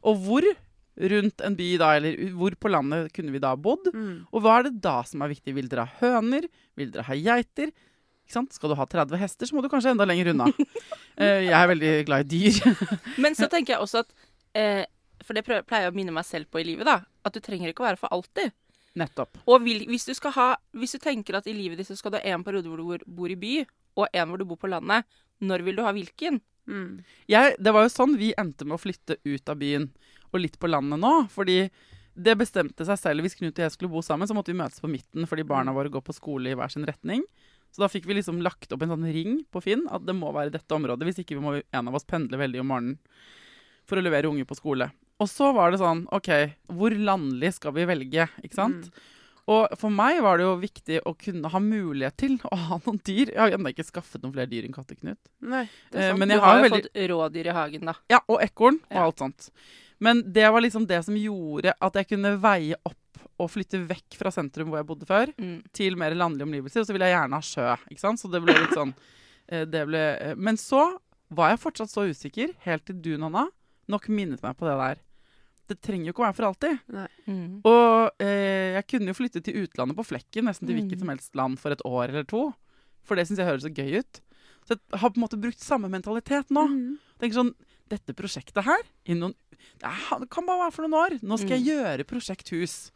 [0.03, 0.43] Og hvor
[0.99, 3.87] rundt en by da, eller hvor på landet kunne vi da bodd?
[3.93, 4.25] Mm.
[4.33, 5.53] Og hva er det da som er viktig?
[5.55, 6.47] Vil dere ha høner?
[6.75, 7.71] Vil dere ha geiter?
[8.29, 10.51] Skal du ha 30 hester, så må du kanskje enda lenger unna.
[11.19, 12.75] Eh, jeg er veldig glad i dyr.
[13.23, 14.13] Men så tenker jeg også at
[14.55, 14.85] eh,
[15.25, 17.01] For det pleier jeg å minne meg selv på i livet, da.
[17.27, 18.53] At du trenger ikke å være for alltid.
[18.99, 19.41] Nettopp.
[19.45, 22.15] Og vil, hvis, du skal ha, hvis du tenker at i livet ditt så skal
[22.15, 23.53] du ha en periode hvor du bor- bor i by,
[23.99, 25.05] og en hvor du bor på landet,
[25.43, 26.39] når vil du ha hvilken?
[26.69, 26.99] Mm.
[27.29, 29.89] Jeg, det var jo sånn vi endte med å flytte ut av byen
[30.29, 31.13] og litt på landet nå.
[31.33, 31.61] Fordi
[32.19, 33.25] det bestemte seg selv.
[33.25, 35.73] Hvis Knut og jeg skulle bo sammen, så måtte vi møtes på midten fordi barna
[35.75, 37.23] våre går på skole i hver sin retning.
[37.71, 40.31] Så da fikk vi liksom lagt opp en sånn ring på Finn at det må
[40.35, 41.05] være dette området.
[41.07, 42.97] Hvis ikke må en av oss pendle veldig om morgenen
[43.89, 44.89] for å levere unge på skole.
[45.19, 46.29] Og så var det sånn OK,
[46.71, 48.29] hvor landlig skal vi velge?
[48.43, 48.89] Ikke sant?
[49.49, 52.99] Og for meg var det jo viktig å kunne ha mulighet til å ha noen
[53.03, 53.31] dyr.
[53.33, 55.17] Jeg har ennå ikke skaffet noen flere dyr enn katt Knut.
[55.41, 56.19] Nei, det Eh, er sant.
[56.19, 57.93] men Du har jo veldig fått rådyr i hagen, da.
[58.09, 59.03] ja, og ekorn og Ja.
[59.05, 59.49] alt sånt.
[59.99, 62.95] Men det var liksom det som gjorde at jeg kunne veie opp
[63.39, 65.63] og flytte vekk fra sentrum hvor jeg bodde før, Mm.
[65.73, 66.81] til mer landlige omgivelser.
[66.81, 68.19] Og så ville jeg gjerne ha sjø, ikke sant.
[68.19, 68.93] Så det ble litt sånn
[69.49, 70.99] eh, det ble, eh, Men så
[71.31, 73.47] var jeg fortsatt så usikker, helt til du, Nanna,
[73.89, 75.01] nok minnet meg på det der.
[75.69, 76.79] Det trenger jo ikke å være for alltid.
[77.29, 77.59] Mm.
[77.69, 80.81] Og eh, jeg kunne jo flytte til utlandet på flekken, nesten til Mm.
[80.81, 82.47] hvilket som helst land for et år eller to.
[83.05, 84.21] For det syns jeg høres så gøy ut.
[84.65, 86.65] Så jeg har på en måte brukt samme mentalitet nå.
[86.69, 86.97] Mm.
[87.21, 87.53] Tenker sånn,
[87.89, 89.33] Dette prosjektet her i noen,
[89.81, 89.89] det,
[90.29, 91.15] kan bare være for noen år.
[91.25, 92.91] Nå skal jeg gjøre prosjekthus.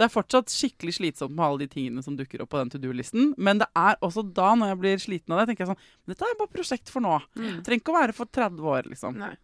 [0.00, 2.78] Det er fortsatt skikkelig slitsomt med alle de tingene som dukker opp på den to
[2.80, 3.34] do-listen.
[3.36, 6.24] Men det er også da, når jeg blir sliten av det, tenker jeg sånn dette
[6.30, 7.18] er bare prosjekt for nå.
[7.36, 9.20] Det trenger ikke å være for 30 år, liksom.
[9.20, 9.34] Nei.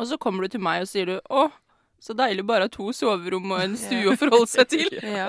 [0.00, 1.48] Og så kommer du til meg og sier du å,
[2.02, 4.88] så deilig bare ha to soverom og en stue å forholde seg til.
[5.20, 5.28] Ja.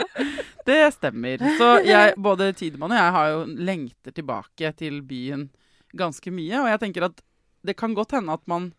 [0.66, 1.42] Det stemmer.
[1.60, 5.50] Så jeg, både Tidemann og jeg har jo lengter tilbake til byen
[5.94, 6.62] ganske mye.
[6.64, 7.20] Og jeg tenker at
[7.68, 8.72] det kan godt hende at man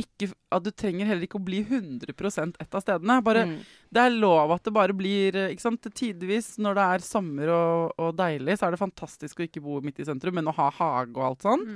[0.00, 3.18] ikke At du trenger heller ikke å bli 100% ett av stedene.
[3.26, 3.56] Bare, Mm.
[3.92, 5.82] Det er lov at det bare blir ikke sant?
[5.92, 9.80] Tidvis, når det er sommer og, og deilig, så er det fantastisk å ikke bo
[9.84, 11.66] midt i sentrum, men å ha hage og alt sånn.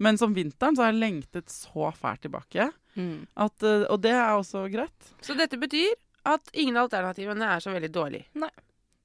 [0.00, 2.70] Men som vinteren så har jeg lengtet så fælt tilbake.
[2.96, 3.26] Mm.
[3.36, 5.12] At, eh, og det er også greit.
[5.24, 5.92] Så dette betyr
[6.30, 8.26] at ingen av alternativene er så veldig dårlige.
[8.40, 8.50] Nei.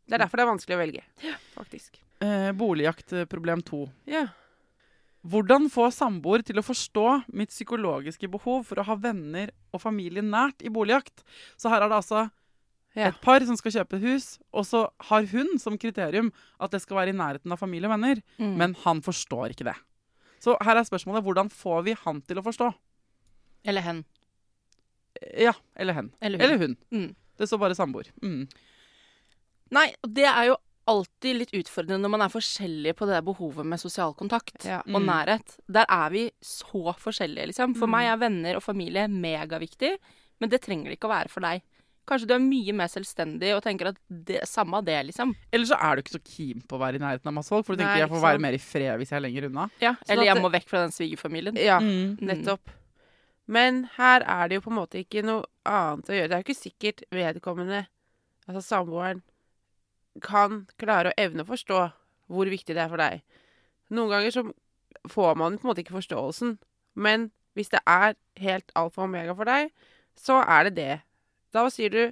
[0.06, 1.36] Det er derfor det er vanskelig å velge, ja.
[1.56, 1.96] faktisk.
[2.22, 3.88] Eh, Boligjaktproblem to.
[4.06, 4.28] Ja.
[5.26, 10.22] Hvordan få samboer til å forstå mitt psykologiske behov for å ha venner og familie
[10.22, 11.24] nært i boligjakt.
[11.58, 12.28] Så her er det altså
[12.96, 13.08] Ja.
[13.10, 16.32] et par som skal kjøpe hus, og så har hun som kriterium
[16.62, 18.22] at det skal være i nærheten av familie og venner.
[18.40, 18.56] Mm.
[18.62, 19.76] Men han forstår ikke det.
[20.46, 22.68] Så her er spørsmålet hvordan får vi han til å forstå?
[23.66, 24.04] Eller hen.
[25.42, 26.12] Ja, eller hen.
[26.22, 26.46] Eller hun.
[26.46, 26.76] Eller hun.
[26.94, 27.10] Mm.
[27.40, 28.12] Det står bare samboer.
[28.22, 28.44] Mm.
[29.76, 30.58] Nei, og det er jo
[30.92, 34.84] alltid litt utfordrende når man er forskjellige på det der behovet med sosial kontakt Ja.
[34.86, 35.08] og Mm.
[35.10, 35.56] nærhet.
[35.68, 37.74] Der er vi så forskjellige, liksom.
[37.76, 37.92] For Mm.
[37.92, 39.98] meg er venner og familie megaviktig,
[40.40, 41.64] men det trenger det ikke å være for deg.
[42.06, 45.32] Kanskje du er mye mer selvstendig og tenker at det, samme det, liksom.
[45.52, 47.66] Eller så er du ikke så keen på å være i nærheten av masse folk,
[47.66, 49.70] for du tenker Nei, jeg får være mer i fred hvis jeg er lenger unna.
[49.82, 51.58] Ja, Sånn Eller jeg det- må vekk fra den svigerfamilien.
[51.58, 52.18] Ja, Mm.
[52.22, 52.70] nettopp.
[53.48, 56.30] Men her er det jo på en måte ikke noe annet å gjøre.
[56.30, 57.88] Det er jo ikke sikkert vedkommende,
[58.48, 59.22] altså samboeren,
[60.22, 61.80] kan klare å evne å forstå
[62.32, 63.22] hvor viktig det er for deg.
[63.92, 64.54] Noen ganger så
[65.10, 66.58] får man på en måte ikke forståelsen,
[66.96, 69.72] men hvis det er helt alfa og omega for deg,
[70.18, 71.02] så er det det.
[71.56, 72.04] Da sier du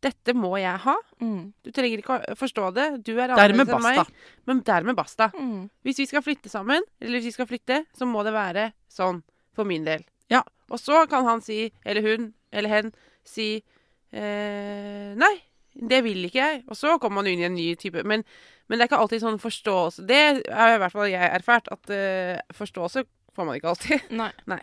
[0.00, 0.96] 'Dette må jeg ha'.
[1.20, 1.52] Mm.
[1.60, 2.86] Du trenger ikke å forstå det.
[3.04, 4.14] Du er annerledes enn meg.
[4.48, 5.28] Men dermed basta.
[5.36, 5.68] Mm.
[5.84, 9.20] Hvis vi skal flytte sammen, eller hvis vi skal flytte, så må det være sånn
[9.52, 10.06] for min del.
[10.32, 10.40] Ja.
[10.72, 12.92] Og så kan han si, eller hun, eller hen,
[13.26, 13.50] si
[14.14, 15.34] eh, Nei,
[15.74, 16.62] det vil ikke jeg.
[16.70, 18.24] Og så kommer man inn i en ny type Men,
[18.68, 20.06] men det er ikke alltid sånn forståelse.
[20.08, 23.04] Det har i hvert fall jeg erfart, at uh, forståelse
[23.36, 24.10] får man ikke alltid.
[24.20, 24.60] Nei.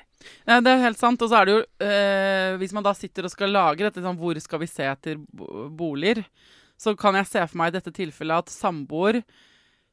[0.47, 1.21] Ja, det er helt sant.
[1.21, 4.17] Og så er det jo eh, Hvis man da sitter og skal lage dette sånn
[4.17, 5.19] Hvor skal vi se etter
[5.77, 6.23] boliger?
[6.77, 9.21] Så kan jeg se for meg i dette tilfellet at samboer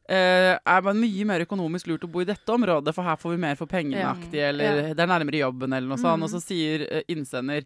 [0.09, 3.41] eh, er mye mer økonomisk lurt å bo i dette området, for her får vi
[3.41, 6.27] mer for pengene-aktig, eller det er nærmere jobben, eller noe sånt.
[6.27, 7.65] Og så sier eh, innsender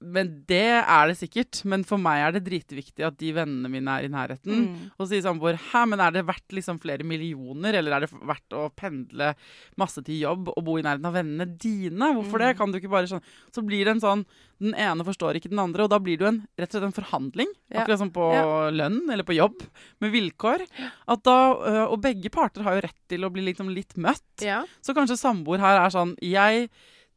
[0.00, 1.60] men det er det sikkert.
[1.68, 4.64] Men for meg er det dritviktig at de vennene mine er i nærheten.
[4.64, 4.90] Mm.
[4.98, 8.10] Og så sier samboer hæ, men er det verdt liksom flere millioner, eller er det
[8.14, 9.34] verdt å pendle
[9.80, 12.12] masse til jobb og bo i nærheten av vennene dine?
[12.16, 12.46] Hvorfor Mm.
[12.46, 12.56] det?
[12.58, 13.22] Kan du ikke bare sånn
[13.52, 14.24] Så blir det en sånn
[14.60, 16.86] Den ene forstår ikke den andre, og da blir det jo en, rett og slett
[16.86, 17.48] en forhandling.
[17.70, 17.82] Ja.
[17.82, 18.70] Akkurat som på Ja.
[18.70, 19.60] lønn eller på jobb,
[20.00, 20.62] med vilkår.
[21.08, 24.40] At da, øh, og begge parter har jo rett til å bli liksom litt møtt.
[24.40, 24.62] Ja.
[24.80, 26.70] Så kanskje samboer her er sånn Jeg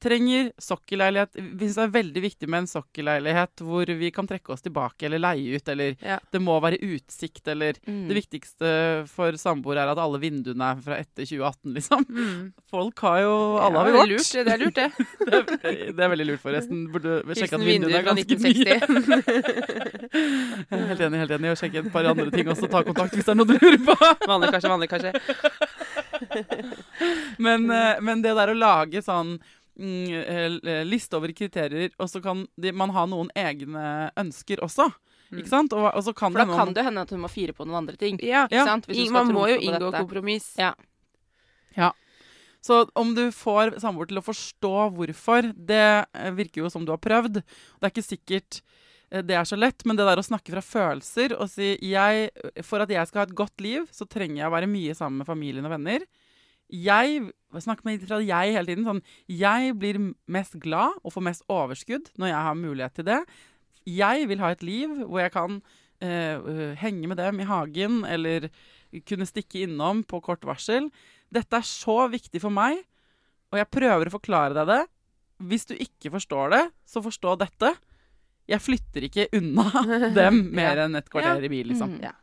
[0.03, 1.33] trenger sokkelleilighet.
[1.57, 5.05] Vi syns det er veldig viktig med en sokkelleilighet hvor vi kan trekke oss tilbake
[5.07, 6.19] eller leie ut, eller Ja.
[6.31, 8.07] det må være utsikt, eller Mm.
[8.07, 12.05] Det viktigste for samboer er at alle vinduene er fra etter 2018, liksom.
[12.09, 12.53] Mm.
[12.69, 14.91] Folk har jo Alle har Ja, vi det er lurt, det er lurt, det.
[15.27, 15.33] Det
[15.63, 16.87] er, det er veldig lurt, forresten.
[16.91, 18.79] Burde sjekke at vinduene er ganske nye.
[20.87, 21.51] Helt enig, helt enig.
[21.51, 22.67] Og sjekke et par andre ting også.
[22.71, 23.93] Ta kontakt hvis det er noe du lurer på.
[24.27, 24.71] vanlig, kanskje.
[24.73, 25.11] Vanlig, kanskje.
[27.37, 29.35] Men, eh, men det der å lage sånn
[29.77, 34.89] liste over kriterier, og så kan de, man ha noen egne ønsker også.
[35.35, 35.73] Ikke sant?
[35.75, 37.53] Og, og så kan For da det kan noen- det hende at hun må fire
[37.53, 38.17] på noen andre ting.
[38.23, 38.45] Ja.
[38.47, 38.87] Ikke sant?
[38.87, 39.99] Hvis Man må jo inngå dette.
[40.05, 40.53] kompromiss.
[40.57, 40.73] Ja.
[42.67, 45.77] Så om du får samboer til å forstå hvorfor, det
[46.17, 47.37] eh, virker jo som du har prøvd.
[47.43, 48.57] Det er ikke sikkert
[49.11, 52.31] eh, det er så lett, men det der å snakke fra følelser og si jeg,
[52.65, 55.21] For at jeg skal ha et godt liv, så trenger jeg å være mye sammen
[55.21, 56.03] med familien og venner.
[56.73, 57.29] Jeg
[57.63, 58.87] snakker med fra jeg hele tiden.
[58.87, 63.21] Sånn, jeg blir mest glad og får mest overskudd når jeg har mulighet til det.
[63.87, 65.61] Jeg vil ha et liv hvor jeg kan
[66.03, 68.49] eh, henge med dem i hagen eller
[69.07, 70.91] kunne stikke innom på kort varsel.
[71.33, 72.79] Dette er så viktig for meg,
[73.51, 74.83] og jeg prøver å forklare deg det.
[75.47, 77.73] Hvis du ikke forstår det, så forstå dette.
[78.47, 79.83] Jeg flytter ikke unna
[80.19, 81.97] dem mer enn et kvarter i bil, liksom.
[81.97, 82.07] Mm.
[82.09, 82.15] Ja.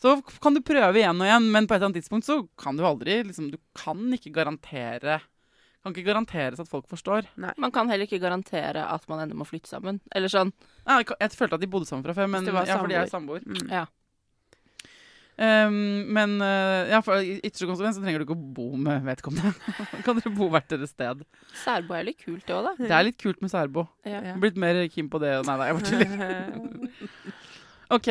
[0.00, 2.76] Så kan du prøve igjen og igjen, men på et eller annet tidspunkt så kan
[2.76, 5.22] du aldri liksom, Du kan ikke garantere
[5.80, 7.28] Kan ikke garanteres at folk forstår.
[7.38, 10.00] Man kan heller ikke garantere at man ender med å flytte sammen.
[10.10, 10.50] Eller sånn.
[10.82, 13.12] Nei, jeg, jeg følte at de bodde sammen fra før, men ja, fordi jeg er
[13.12, 13.44] samboer.
[13.46, 13.70] Mm.
[13.70, 13.84] Ja.
[15.36, 15.76] Um,
[16.16, 19.52] men uh, ja, for i ytterste konsekvens så trenger du ikke å bo med vedkommende.
[20.06, 21.22] kan dere bo hvert deres sted.
[21.60, 22.72] Særbo er litt kult, det òg, da.
[22.80, 23.84] Det er litt kult med særbo.
[24.08, 24.34] Ja.
[24.40, 25.36] Blitt mer keen på det.
[25.46, 27.14] Nei, da, jeg bare tuller.
[27.98, 28.10] OK.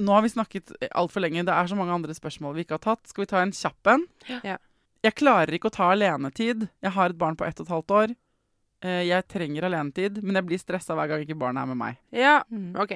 [0.00, 1.44] Nå har vi snakket altfor lenge.
[1.44, 3.06] Det er så mange andre spørsmål vi ikke har tatt.
[3.10, 4.06] Skal vi ta en kjapp en?
[4.46, 4.56] Ja.
[5.04, 6.66] Jeg klarer ikke å ta alenetid.
[6.84, 8.14] Jeg har et barn på ett og et halvt år.
[8.82, 11.98] Eh, Jeg trenger alenetid, men jeg blir stressa hver gang ikke barnet er med meg.
[12.12, 12.72] Ja, Mm.
[12.80, 12.94] OK.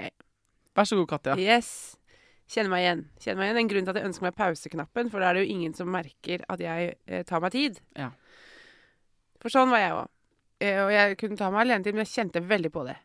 [0.75, 1.37] Vær så god, Katja.
[1.39, 1.97] Yes.
[2.49, 3.05] Kjenner meg igjen.
[3.21, 3.59] Kjenner meg igjen.
[3.63, 5.89] En grunn til at jeg ønsker meg pauseknappen, for da er det jo ingen som
[5.89, 7.81] merker at jeg eh, tar meg tid.
[7.97, 8.11] Ja.
[9.41, 10.09] For sånn var jeg òg.
[10.65, 12.97] Eh, og jeg kunne ta meg alenetid, men jeg kjente veldig på det.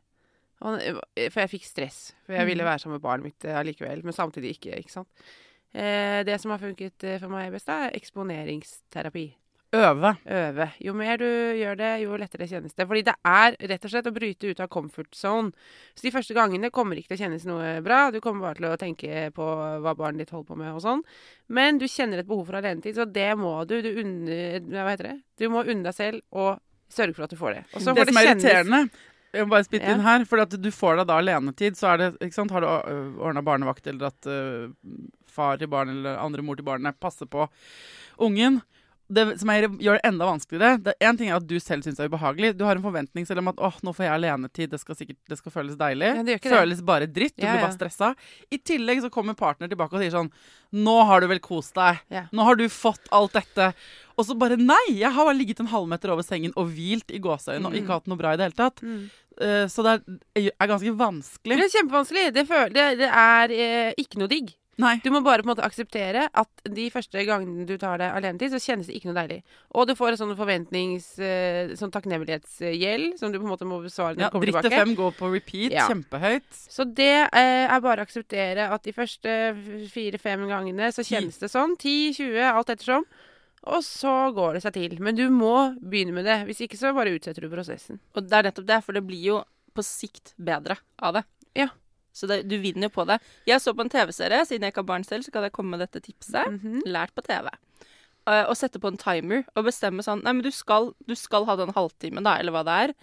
[0.59, 1.99] Eh, for jeg fikk stress.
[2.25, 4.79] For jeg ville være sammen med barnet mitt eh, allikevel, men samtidig ikke.
[4.83, 5.29] ikke sant?
[5.73, 9.27] Eh, det som har funket for meg best, er eksponeringsterapi.
[9.69, 10.15] Øve.
[10.25, 10.65] Øve.
[10.81, 12.87] Jo mer du gjør det, jo lettere kjennes det.
[12.89, 15.51] Fordi det er rett og slett å bryte ut av comfort zone.
[15.93, 17.99] Så de første gangene kommer ikke til å kjennes noe bra.
[18.09, 19.49] Du kommer bare til å tenke på
[19.85, 21.05] hva barnet ditt holder på med og sånn.
[21.53, 23.77] Men du kjenner et behov for alenetid, så det må du.
[23.85, 24.41] Du, unne,
[24.73, 25.15] hva heter det?
[25.37, 26.57] du må unne deg selv og
[26.89, 27.63] sørge for at du får det.
[27.69, 28.83] Og så det som er irriterende
[29.33, 29.93] jeg må bare spytte Ja.
[29.95, 32.61] inn her, for at du får deg da alenetid, så er det, ikke sant, har
[32.65, 32.67] du
[33.21, 34.69] ordna barnevakt, eller at øh,
[35.29, 37.47] far til barnet eller andre mor til barnet passer på
[38.19, 38.61] ungen,
[39.09, 41.97] det som er, gjør det enda vanskeligere det, En ting er at du selv syns
[41.97, 42.51] det er ubehagelig.
[42.59, 45.17] Du har en forventning selv om at åh, nå får jeg alenetid, det skal sikkert
[45.29, 46.11] det skal føles deilig.
[46.19, 47.35] Ja, føles bare dritt.
[47.37, 48.11] Du Ja, blir bare stressa.
[48.53, 50.29] I tillegg så kommer partner tilbake og sier sånn
[50.75, 52.03] Nå har du vel kost deg.
[52.13, 52.27] Ja.
[52.31, 53.71] Nå har du fått alt dette.
[54.19, 54.99] Og så bare nei!
[54.99, 58.09] Jeg har bare ligget en halvmeter over sengen og hvilt i gåseøynene og ikke hatt
[58.11, 58.83] noe bra i det hele tatt.
[58.85, 59.09] Mm.
[59.39, 61.57] Uh, så det er, er ganske vanskelig.
[61.57, 62.25] Det er kjempevanskelig.
[62.35, 64.51] Det, føl det, det er eh, ikke noe digg.
[64.79, 64.93] Nei.
[65.03, 68.53] Du må bare på en måte akseptere at de første gangene du tar deg alenetid,
[68.53, 69.39] så kjennes det ikke noe deilig.
[69.75, 71.09] Og du får en sånn forventnings...
[71.19, 74.69] Eh, sånn takknemlighetsgjeld som du på en måte må besvare når Ja, du kommer tilbake.
[74.69, 74.91] Dritt tilbake.
[74.91, 75.75] FM går på repeat.
[75.75, 75.87] Ja.
[75.91, 76.61] Kjempehøyt.
[76.71, 79.35] Så det eh, er bare å akseptere at de første
[79.91, 81.75] fire-fem gangene så kjennes det sånn.
[81.79, 83.07] 10-20, alt ettersom.
[83.69, 84.95] Og så går det seg til.
[85.03, 86.39] Men du må begynne med det.
[86.47, 87.99] Hvis ikke så bare utsetter du prosessen.
[88.15, 89.41] Og det er nettopp det, for det blir jo
[89.75, 91.25] på sikt bedre av det.
[91.59, 91.69] Ja.
[92.15, 93.19] Så det, du vinner jo på det.
[93.47, 95.75] Jeg så på en TV-serie, siden jeg ikke har barn selv, så kan jeg komme
[95.75, 96.49] med dette tipset.
[96.49, 96.81] Mhm.
[96.89, 97.49] Lært på TV.
[98.29, 101.47] Eh, og sette på en timer og bestemme sånn Nei, men du skal, du skal
[101.49, 102.97] ha den halvtimen, da, eller hva det er.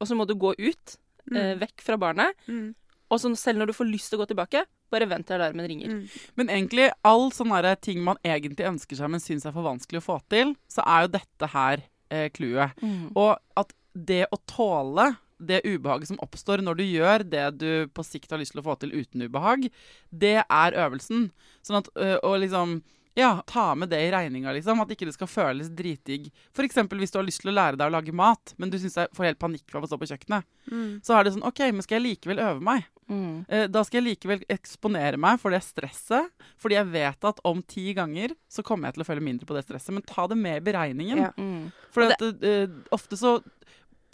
[0.00, 0.96] Og så må du gå ut,
[1.34, 2.34] eh, vekk fra barnet.
[2.48, 2.72] Mm.
[3.12, 5.68] Og så selv når du får lyst til å gå tilbake, bare vent til alarmen
[5.68, 5.92] ringer.
[5.92, 6.20] Mm.
[6.40, 10.06] Men egentlig all sånne ting man egentlig ønsker seg, men syns er for vanskelig å
[10.08, 12.74] få til, så er jo dette her eh, clouet.
[13.14, 15.12] Og at det å tåle
[15.46, 18.66] det ubehaget som oppstår når du gjør det du på sikt har lyst til å
[18.66, 19.68] få til uten ubehag,
[20.10, 21.30] det er øvelsen.
[21.64, 21.92] Sånn at
[22.24, 22.80] å liksom
[23.14, 24.80] ja, ta med det i regninga, liksom.
[24.82, 26.32] At ikke det skal føles dritdigg.
[26.50, 26.80] F.eks.
[26.90, 29.12] hvis du har lyst til å lære deg å lage mat, men du syns jeg
[29.14, 30.48] får helt panikk av å stå på kjøkkenet.
[30.66, 30.88] Mm.
[31.06, 32.88] Så er det sånn OK, men skal jeg likevel øve meg?
[33.06, 33.44] Mm.
[33.46, 36.32] Eh, Da skal jeg likevel eksponere meg for det stresset.
[36.58, 39.54] Fordi jeg vet at om ti ganger så kommer jeg til å føle mindre på
[39.54, 39.94] det stresset.
[39.94, 41.22] Men ta det med i beregningen.
[41.28, 41.30] Ja.
[41.38, 41.68] Mm.
[41.94, 42.66] For det, at, eh,
[42.98, 43.36] ofte så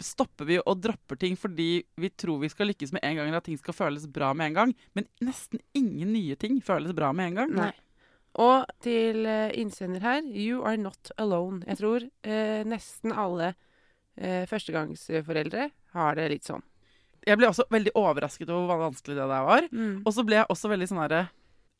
[0.05, 3.41] stopper vi og dropper ting fordi vi tror vi skal lykkes med en gang, eller
[3.41, 4.73] at ting skal føles bra med en gang.
[4.97, 7.55] Men nesten ingen nye ting føles bra med en gang.
[7.55, 7.71] Nei.
[8.41, 11.63] Og til eh, innsender her You are not alone.
[11.67, 13.53] Jeg tror eh, nesten alle
[14.15, 16.63] eh, førstegangsforeldre har det litt sånn.
[17.27, 19.67] Jeg ble også veldig overrasket over hvor vanskelig det der var.
[20.07, 21.27] Og så ble jeg også veldig sånn herre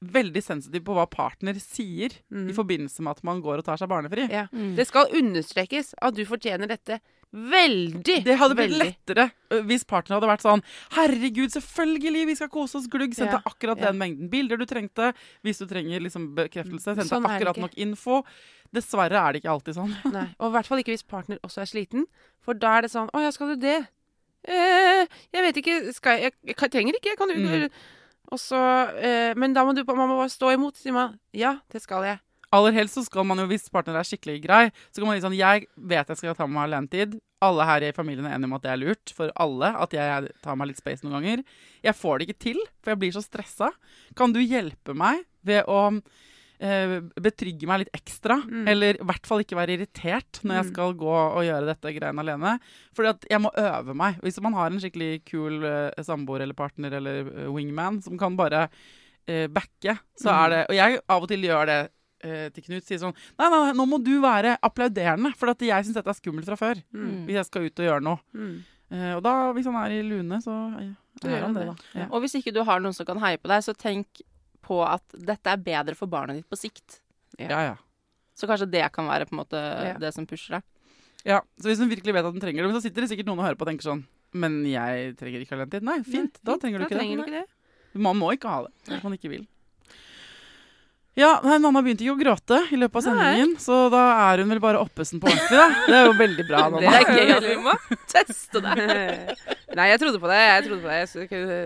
[0.02, 2.48] Veldig sensitiv på hva partner sier Mm.
[2.50, 4.24] i forbindelse med at man går og tar seg barnefri.
[4.34, 4.48] Ja.
[4.50, 4.72] Mm.
[4.76, 6.98] Det skal understrekes at du fortjener dette
[7.32, 8.18] veldig.
[8.26, 8.88] Det hadde blitt veldig.
[8.88, 9.28] lettere
[9.68, 10.64] hvis partneren hadde vært sånn
[10.96, 13.16] Herregud, selvfølgelig, vi skal kose oss glugg.
[13.18, 13.90] Sendte Ja, akkurat ja.
[13.90, 15.12] den mengden bilder du trengte.
[15.46, 18.22] Hvis du trenger liksom bekreftelse, sendte Sånn akkurat nok info.
[18.76, 19.96] Dessverre er det ikke alltid sånn.
[20.16, 22.06] Nei, og i hvert fall ikke hvis partner også er sliten.
[22.44, 23.80] For da er det sånn Å ja, skal du det?
[24.48, 25.80] Eh, jeg vet ikke.
[25.96, 27.16] Skal jeg, jeg, jeg trenger ikke.
[27.16, 27.82] Jeg kan jo Mm.
[28.32, 28.60] Og så
[29.04, 30.78] eh, Men da må du man må bare stå imot.
[30.80, 32.22] Sier man ja, det skal jeg.
[32.52, 35.24] Aller helst så skal man jo, hvis partner er skikkelig grei, så kan man si
[35.24, 37.20] sånn Jeg vet jeg skal ta med meg alenetid.
[37.42, 40.28] Alle her i familien er enige om at det er lurt for alle at jeg
[40.44, 41.44] tar meg litt space noen ganger.
[41.82, 43.72] Jeg får det ikke til, for jeg blir så stressa.
[44.20, 45.80] Kan du hjelpe meg ved å
[46.62, 48.38] eh, betrygge meg litt ekstra?
[48.46, 48.68] Mm.
[48.70, 50.74] Eller i hvert fall ikke være irritert når jeg Mm.
[50.76, 52.60] skal gå og gjøre dette greiene alene.
[52.94, 54.20] Fordi at jeg må øve meg.
[54.22, 58.36] Hvis man har en skikkelig kul eh, samboer eller partner eller eh, wingman som kan
[58.38, 58.68] bare
[59.28, 60.38] eh, backe, så Mm.
[60.44, 61.82] er det Og jeg av og til gjør det
[62.56, 62.86] til Knut.
[62.88, 66.12] Sier sånn Nei, nei, nei, nå må du være applauderende, for at jeg syns dette
[66.14, 66.82] er skummelt fra før.
[66.94, 67.26] Mm.
[67.28, 68.22] Hvis jeg skal ut og gjøre noe.
[68.38, 68.58] Mm.
[68.92, 70.90] Uh, og da, hvis han er i lune, så ja,
[71.24, 71.76] er gjør han det, da.
[72.02, 72.08] Ja.
[72.12, 74.22] Og hvis ikke du har noen som kan heie på deg, så tenk
[74.62, 77.00] på at dette er bedre for barnet ditt på sikt.
[77.40, 77.78] Ja, ja.
[78.38, 79.96] Så kanskje det kan være på en måte Ja.
[80.00, 80.64] det som pusher deg.
[81.26, 81.40] ja.
[81.62, 83.40] Så hvis hun virkelig vet at hun trenger det, men så sitter det sikkert noen
[83.40, 84.04] og hører på og tenker sånn
[84.34, 85.84] Men jeg trenger ikke alenetid.
[85.84, 86.38] Nei, fint.
[86.44, 87.26] Da trenger du ikke trenger det.
[87.26, 88.00] du ikke det.
[88.00, 89.48] Man må ikke ha det hvis man ikke vil.
[91.20, 93.24] Ja, nei, Nanna begynte ikke å gråte i løpet av Nei.
[93.34, 95.66] sendingen, så da er hun vel bare oppesen på ordentlig, da.
[95.90, 96.94] Det er jo veldig bra, Nanna.
[96.94, 97.74] Det er gøy at vi må
[98.14, 98.86] teste det.
[99.78, 100.38] Nei, jeg trodde på det.
[100.40, 101.00] Jeg trodde på det.
[101.02, 101.58] Jeg skulle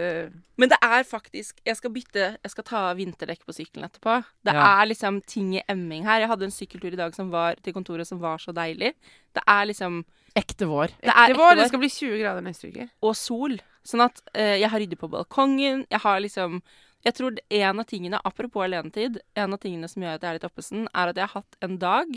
[0.62, 4.18] Men det er faktisk Jeg skal bytte Jeg skal ta vinterdekk på sykkelen etterpå.
[4.46, 4.66] Det Ja.
[4.82, 6.20] er liksom ting i emming her.
[6.22, 8.94] Jeg hadde en sykkeltur i dag som var til kontoret som var så deilig.
[9.34, 10.04] Det er liksom
[10.36, 10.90] Ekte vår.
[11.02, 11.56] Det er ekte vår.
[11.56, 12.90] det skal bli 20 grader neste uke.
[13.02, 13.58] Og sol.
[13.86, 15.86] Sånn at uh, jeg har ryddet på balkongen.
[15.90, 16.62] Jeg har liksom
[17.06, 20.38] Jeg tror en av tingene, apropos alenetid, en av tingene som gjør at jeg er
[20.40, 22.16] litt oppesen, er at jeg har hatt en dag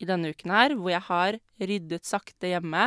[0.00, 2.86] i denne uken her hvor jeg har ryddet sakte hjemme,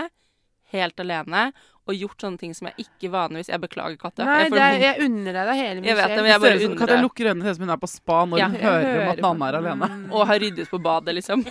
[0.73, 1.51] helt alene,
[1.89, 4.21] og gjort sånne ting som jeg ikke vanligvis Jeg beklager, Katte.
[4.21, 6.27] Nei, Jeg er, jeg unner deg det hele min Jeg vet det, sjel.
[6.29, 6.97] jeg jeg det.
[7.01, 9.01] lukke øynene og ser ut som hun er på spa når Ja, hun hører, hører
[9.01, 9.89] om at Nanna er alene?
[9.95, 10.03] Mm.
[10.19, 11.45] Og har ryddet på badet, liksom.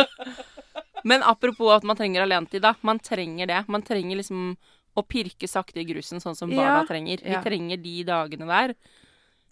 [1.10, 2.74] Men apropos at man trenger alenetid, da.
[2.86, 3.64] Man trenger det.
[3.72, 4.52] Man trenger liksom
[4.96, 7.22] å pirke sakte i grusen, sånn som barna Ja, trenger.
[7.22, 7.42] Vi ja.
[7.42, 8.74] trenger de dagene der.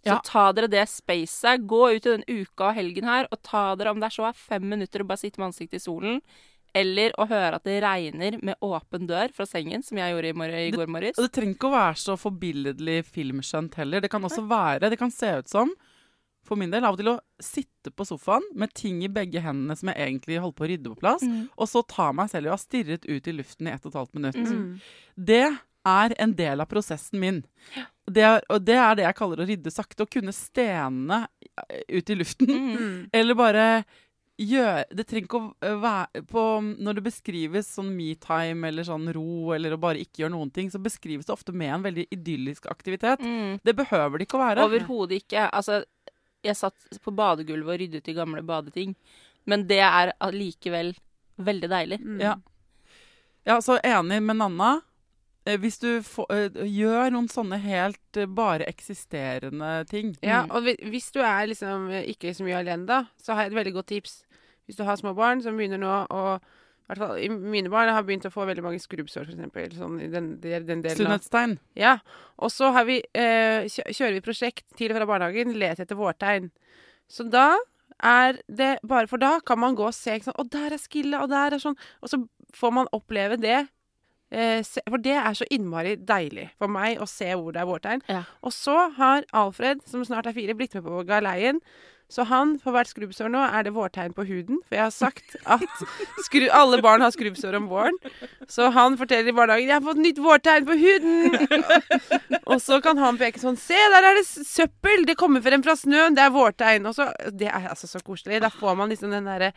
[0.04, 0.20] Så Ja.
[0.24, 1.66] ta dere det spacet.
[1.66, 4.28] Gå ut i den uka og helgen her, og ta dere, om det er så
[4.28, 6.20] er fem minutter, og bare sitte med ansiktet i solen.
[6.74, 10.32] Eller å høre at det regner med åpen dør fra sengen, som jeg gjorde i,
[10.32, 11.18] mor i går morges.
[11.18, 14.00] Og det trenger ikke å være så forbilledlig filmskjønt heller.
[14.00, 15.72] Det kan også være Det kan se ut som
[16.48, 19.76] for min del av og til å sitte på sofaen med ting i begge hendene
[19.78, 21.24] som jeg egentlig holder på å rydde på plass,
[21.54, 23.92] og så ta meg selv i å ha stirret ut i luften i ett og
[23.92, 24.40] et halvt minutt.
[24.40, 24.68] Mm.
[25.28, 25.46] Det
[25.88, 27.44] er en del av prosessen min.
[28.08, 30.04] Det er, og det er det jeg kaller å rydde sakte.
[30.04, 31.22] Å kunne stene
[31.68, 32.52] eh, ut i luften.
[32.52, 33.00] Mm.
[33.18, 33.64] Eller bare
[34.38, 36.42] gjøre Det trenger ikke å øh, være på
[36.78, 40.68] Når det beskrives sånn me-time eller sånn ro, eller å bare ikke gjøre noen ting,
[40.70, 43.24] så beskrives det ofte med en veldig idyllisk aktivitet.
[43.24, 43.58] Mm.
[43.66, 44.66] Det behøver det ikke å være.
[44.68, 45.48] Overhodet ikke.
[45.48, 45.80] Altså,
[46.44, 48.94] jeg satt på badegulvet og ryddet i gamle badeting,
[49.46, 50.94] men det er allikevel
[51.38, 51.98] veldig deilig.
[52.04, 52.20] Mm.
[52.20, 52.36] Ja.
[53.46, 54.80] ja, så enig med Nanna.
[55.46, 60.50] Eh, Hvis du får, eh, gjør noen sånne helt eh, bare eksisterende ting Ja, Mm.
[60.50, 63.72] og hvis du er liksom ikke så mye alene, da, så har jeg et veldig
[63.78, 64.22] godt tips.
[64.66, 66.38] Hvis du har små barn som begynner nå å
[66.88, 69.72] hvert fall mine barn har begynt å få veldig mange skrubbsår, for eksempel.
[69.76, 71.56] Sånn i den, den, den delen Sunnhetstegn.
[71.78, 71.98] Ja.
[72.40, 76.48] Og så har vi, eh, kjører vi prosjekt til og fra barnehagen, let etter vårtegn.
[77.08, 77.58] Så da
[77.98, 80.38] er det bare For da kan man gå og se ikke sant?
[80.38, 81.74] Og der er skillet, og der er sånn
[82.04, 82.20] Og så
[82.54, 83.66] får man oppleve det.
[84.30, 87.68] Eh, se, for det er så innmari deilig for meg å se hvor det er
[87.68, 88.02] vårtegn.
[88.12, 88.22] Ja.
[88.44, 91.62] Og så har Alfred, som snart er fire, blitt med på galeien.
[92.08, 94.62] Så han, for hvert skrubbsår nå, er det vårtegn på huden.
[94.64, 95.82] For jeg har sagt at
[96.56, 97.98] alle barn har skrubbsår om våren.
[98.48, 102.40] Så han forteller i barnehagen 'Jeg har fått nytt vårtegn på huden'.
[102.50, 105.04] og så kan han peke sånn 'Se, der er det søppel!
[105.04, 106.16] Det kommer frem fra snøen.
[106.16, 108.40] Det er vårtegn.' Og så, Det er altså så koselig.
[108.40, 109.52] Da får man liksom den derre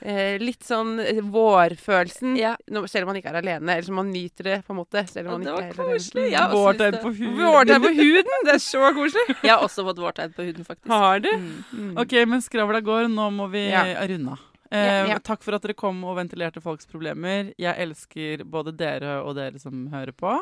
[0.00, 0.96] eh, litt sånn
[1.32, 2.56] vårfølelsen, Ja.
[2.86, 3.70] selv om man ikke er alene.
[3.76, 5.02] Eller så man nyter det, på en måte.
[5.08, 6.30] Selv om man det det ikke var er koselig.
[6.32, 7.38] Ja, Vårtegn på huden.
[7.40, 8.44] Vårtegn på huden!
[8.44, 9.36] Det er så koselig.
[9.46, 10.88] Jeg har også fått vårtegn på huden, faktisk.
[10.92, 11.30] Har du?
[11.72, 11.96] Mm.
[11.98, 13.08] OK, men skravla går.
[13.12, 13.84] Nå må vi Ja.
[14.06, 14.38] runde av.
[14.70, 15.18] Eh, ja.
[15.22, 17.52] Takk for at dere kom og ventilerte folks problemer.
[17.56, 20.32] Jeg elsker både dere og dere som hører på.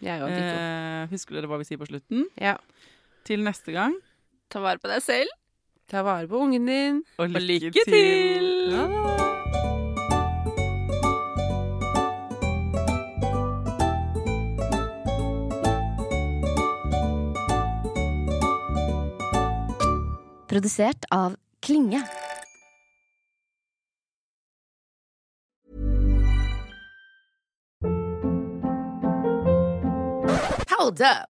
[0.00, 0.30] Jeg òg.
[0.30, 2.26] Eh, husker dere hva vi sier på slutten?
[2.38, 2.56] Ja.
[3.24, 3.96] Til neste gang.
[4.48, 5.28] Ta vare på deg selv.
[5.90, 7.02] Ta vare på ungen din.
[7.18, 8.46] Og lykke, lykke til!
[20.48, 22.02] Produsert av Klinge.
[30.70, 31.35] Hold up.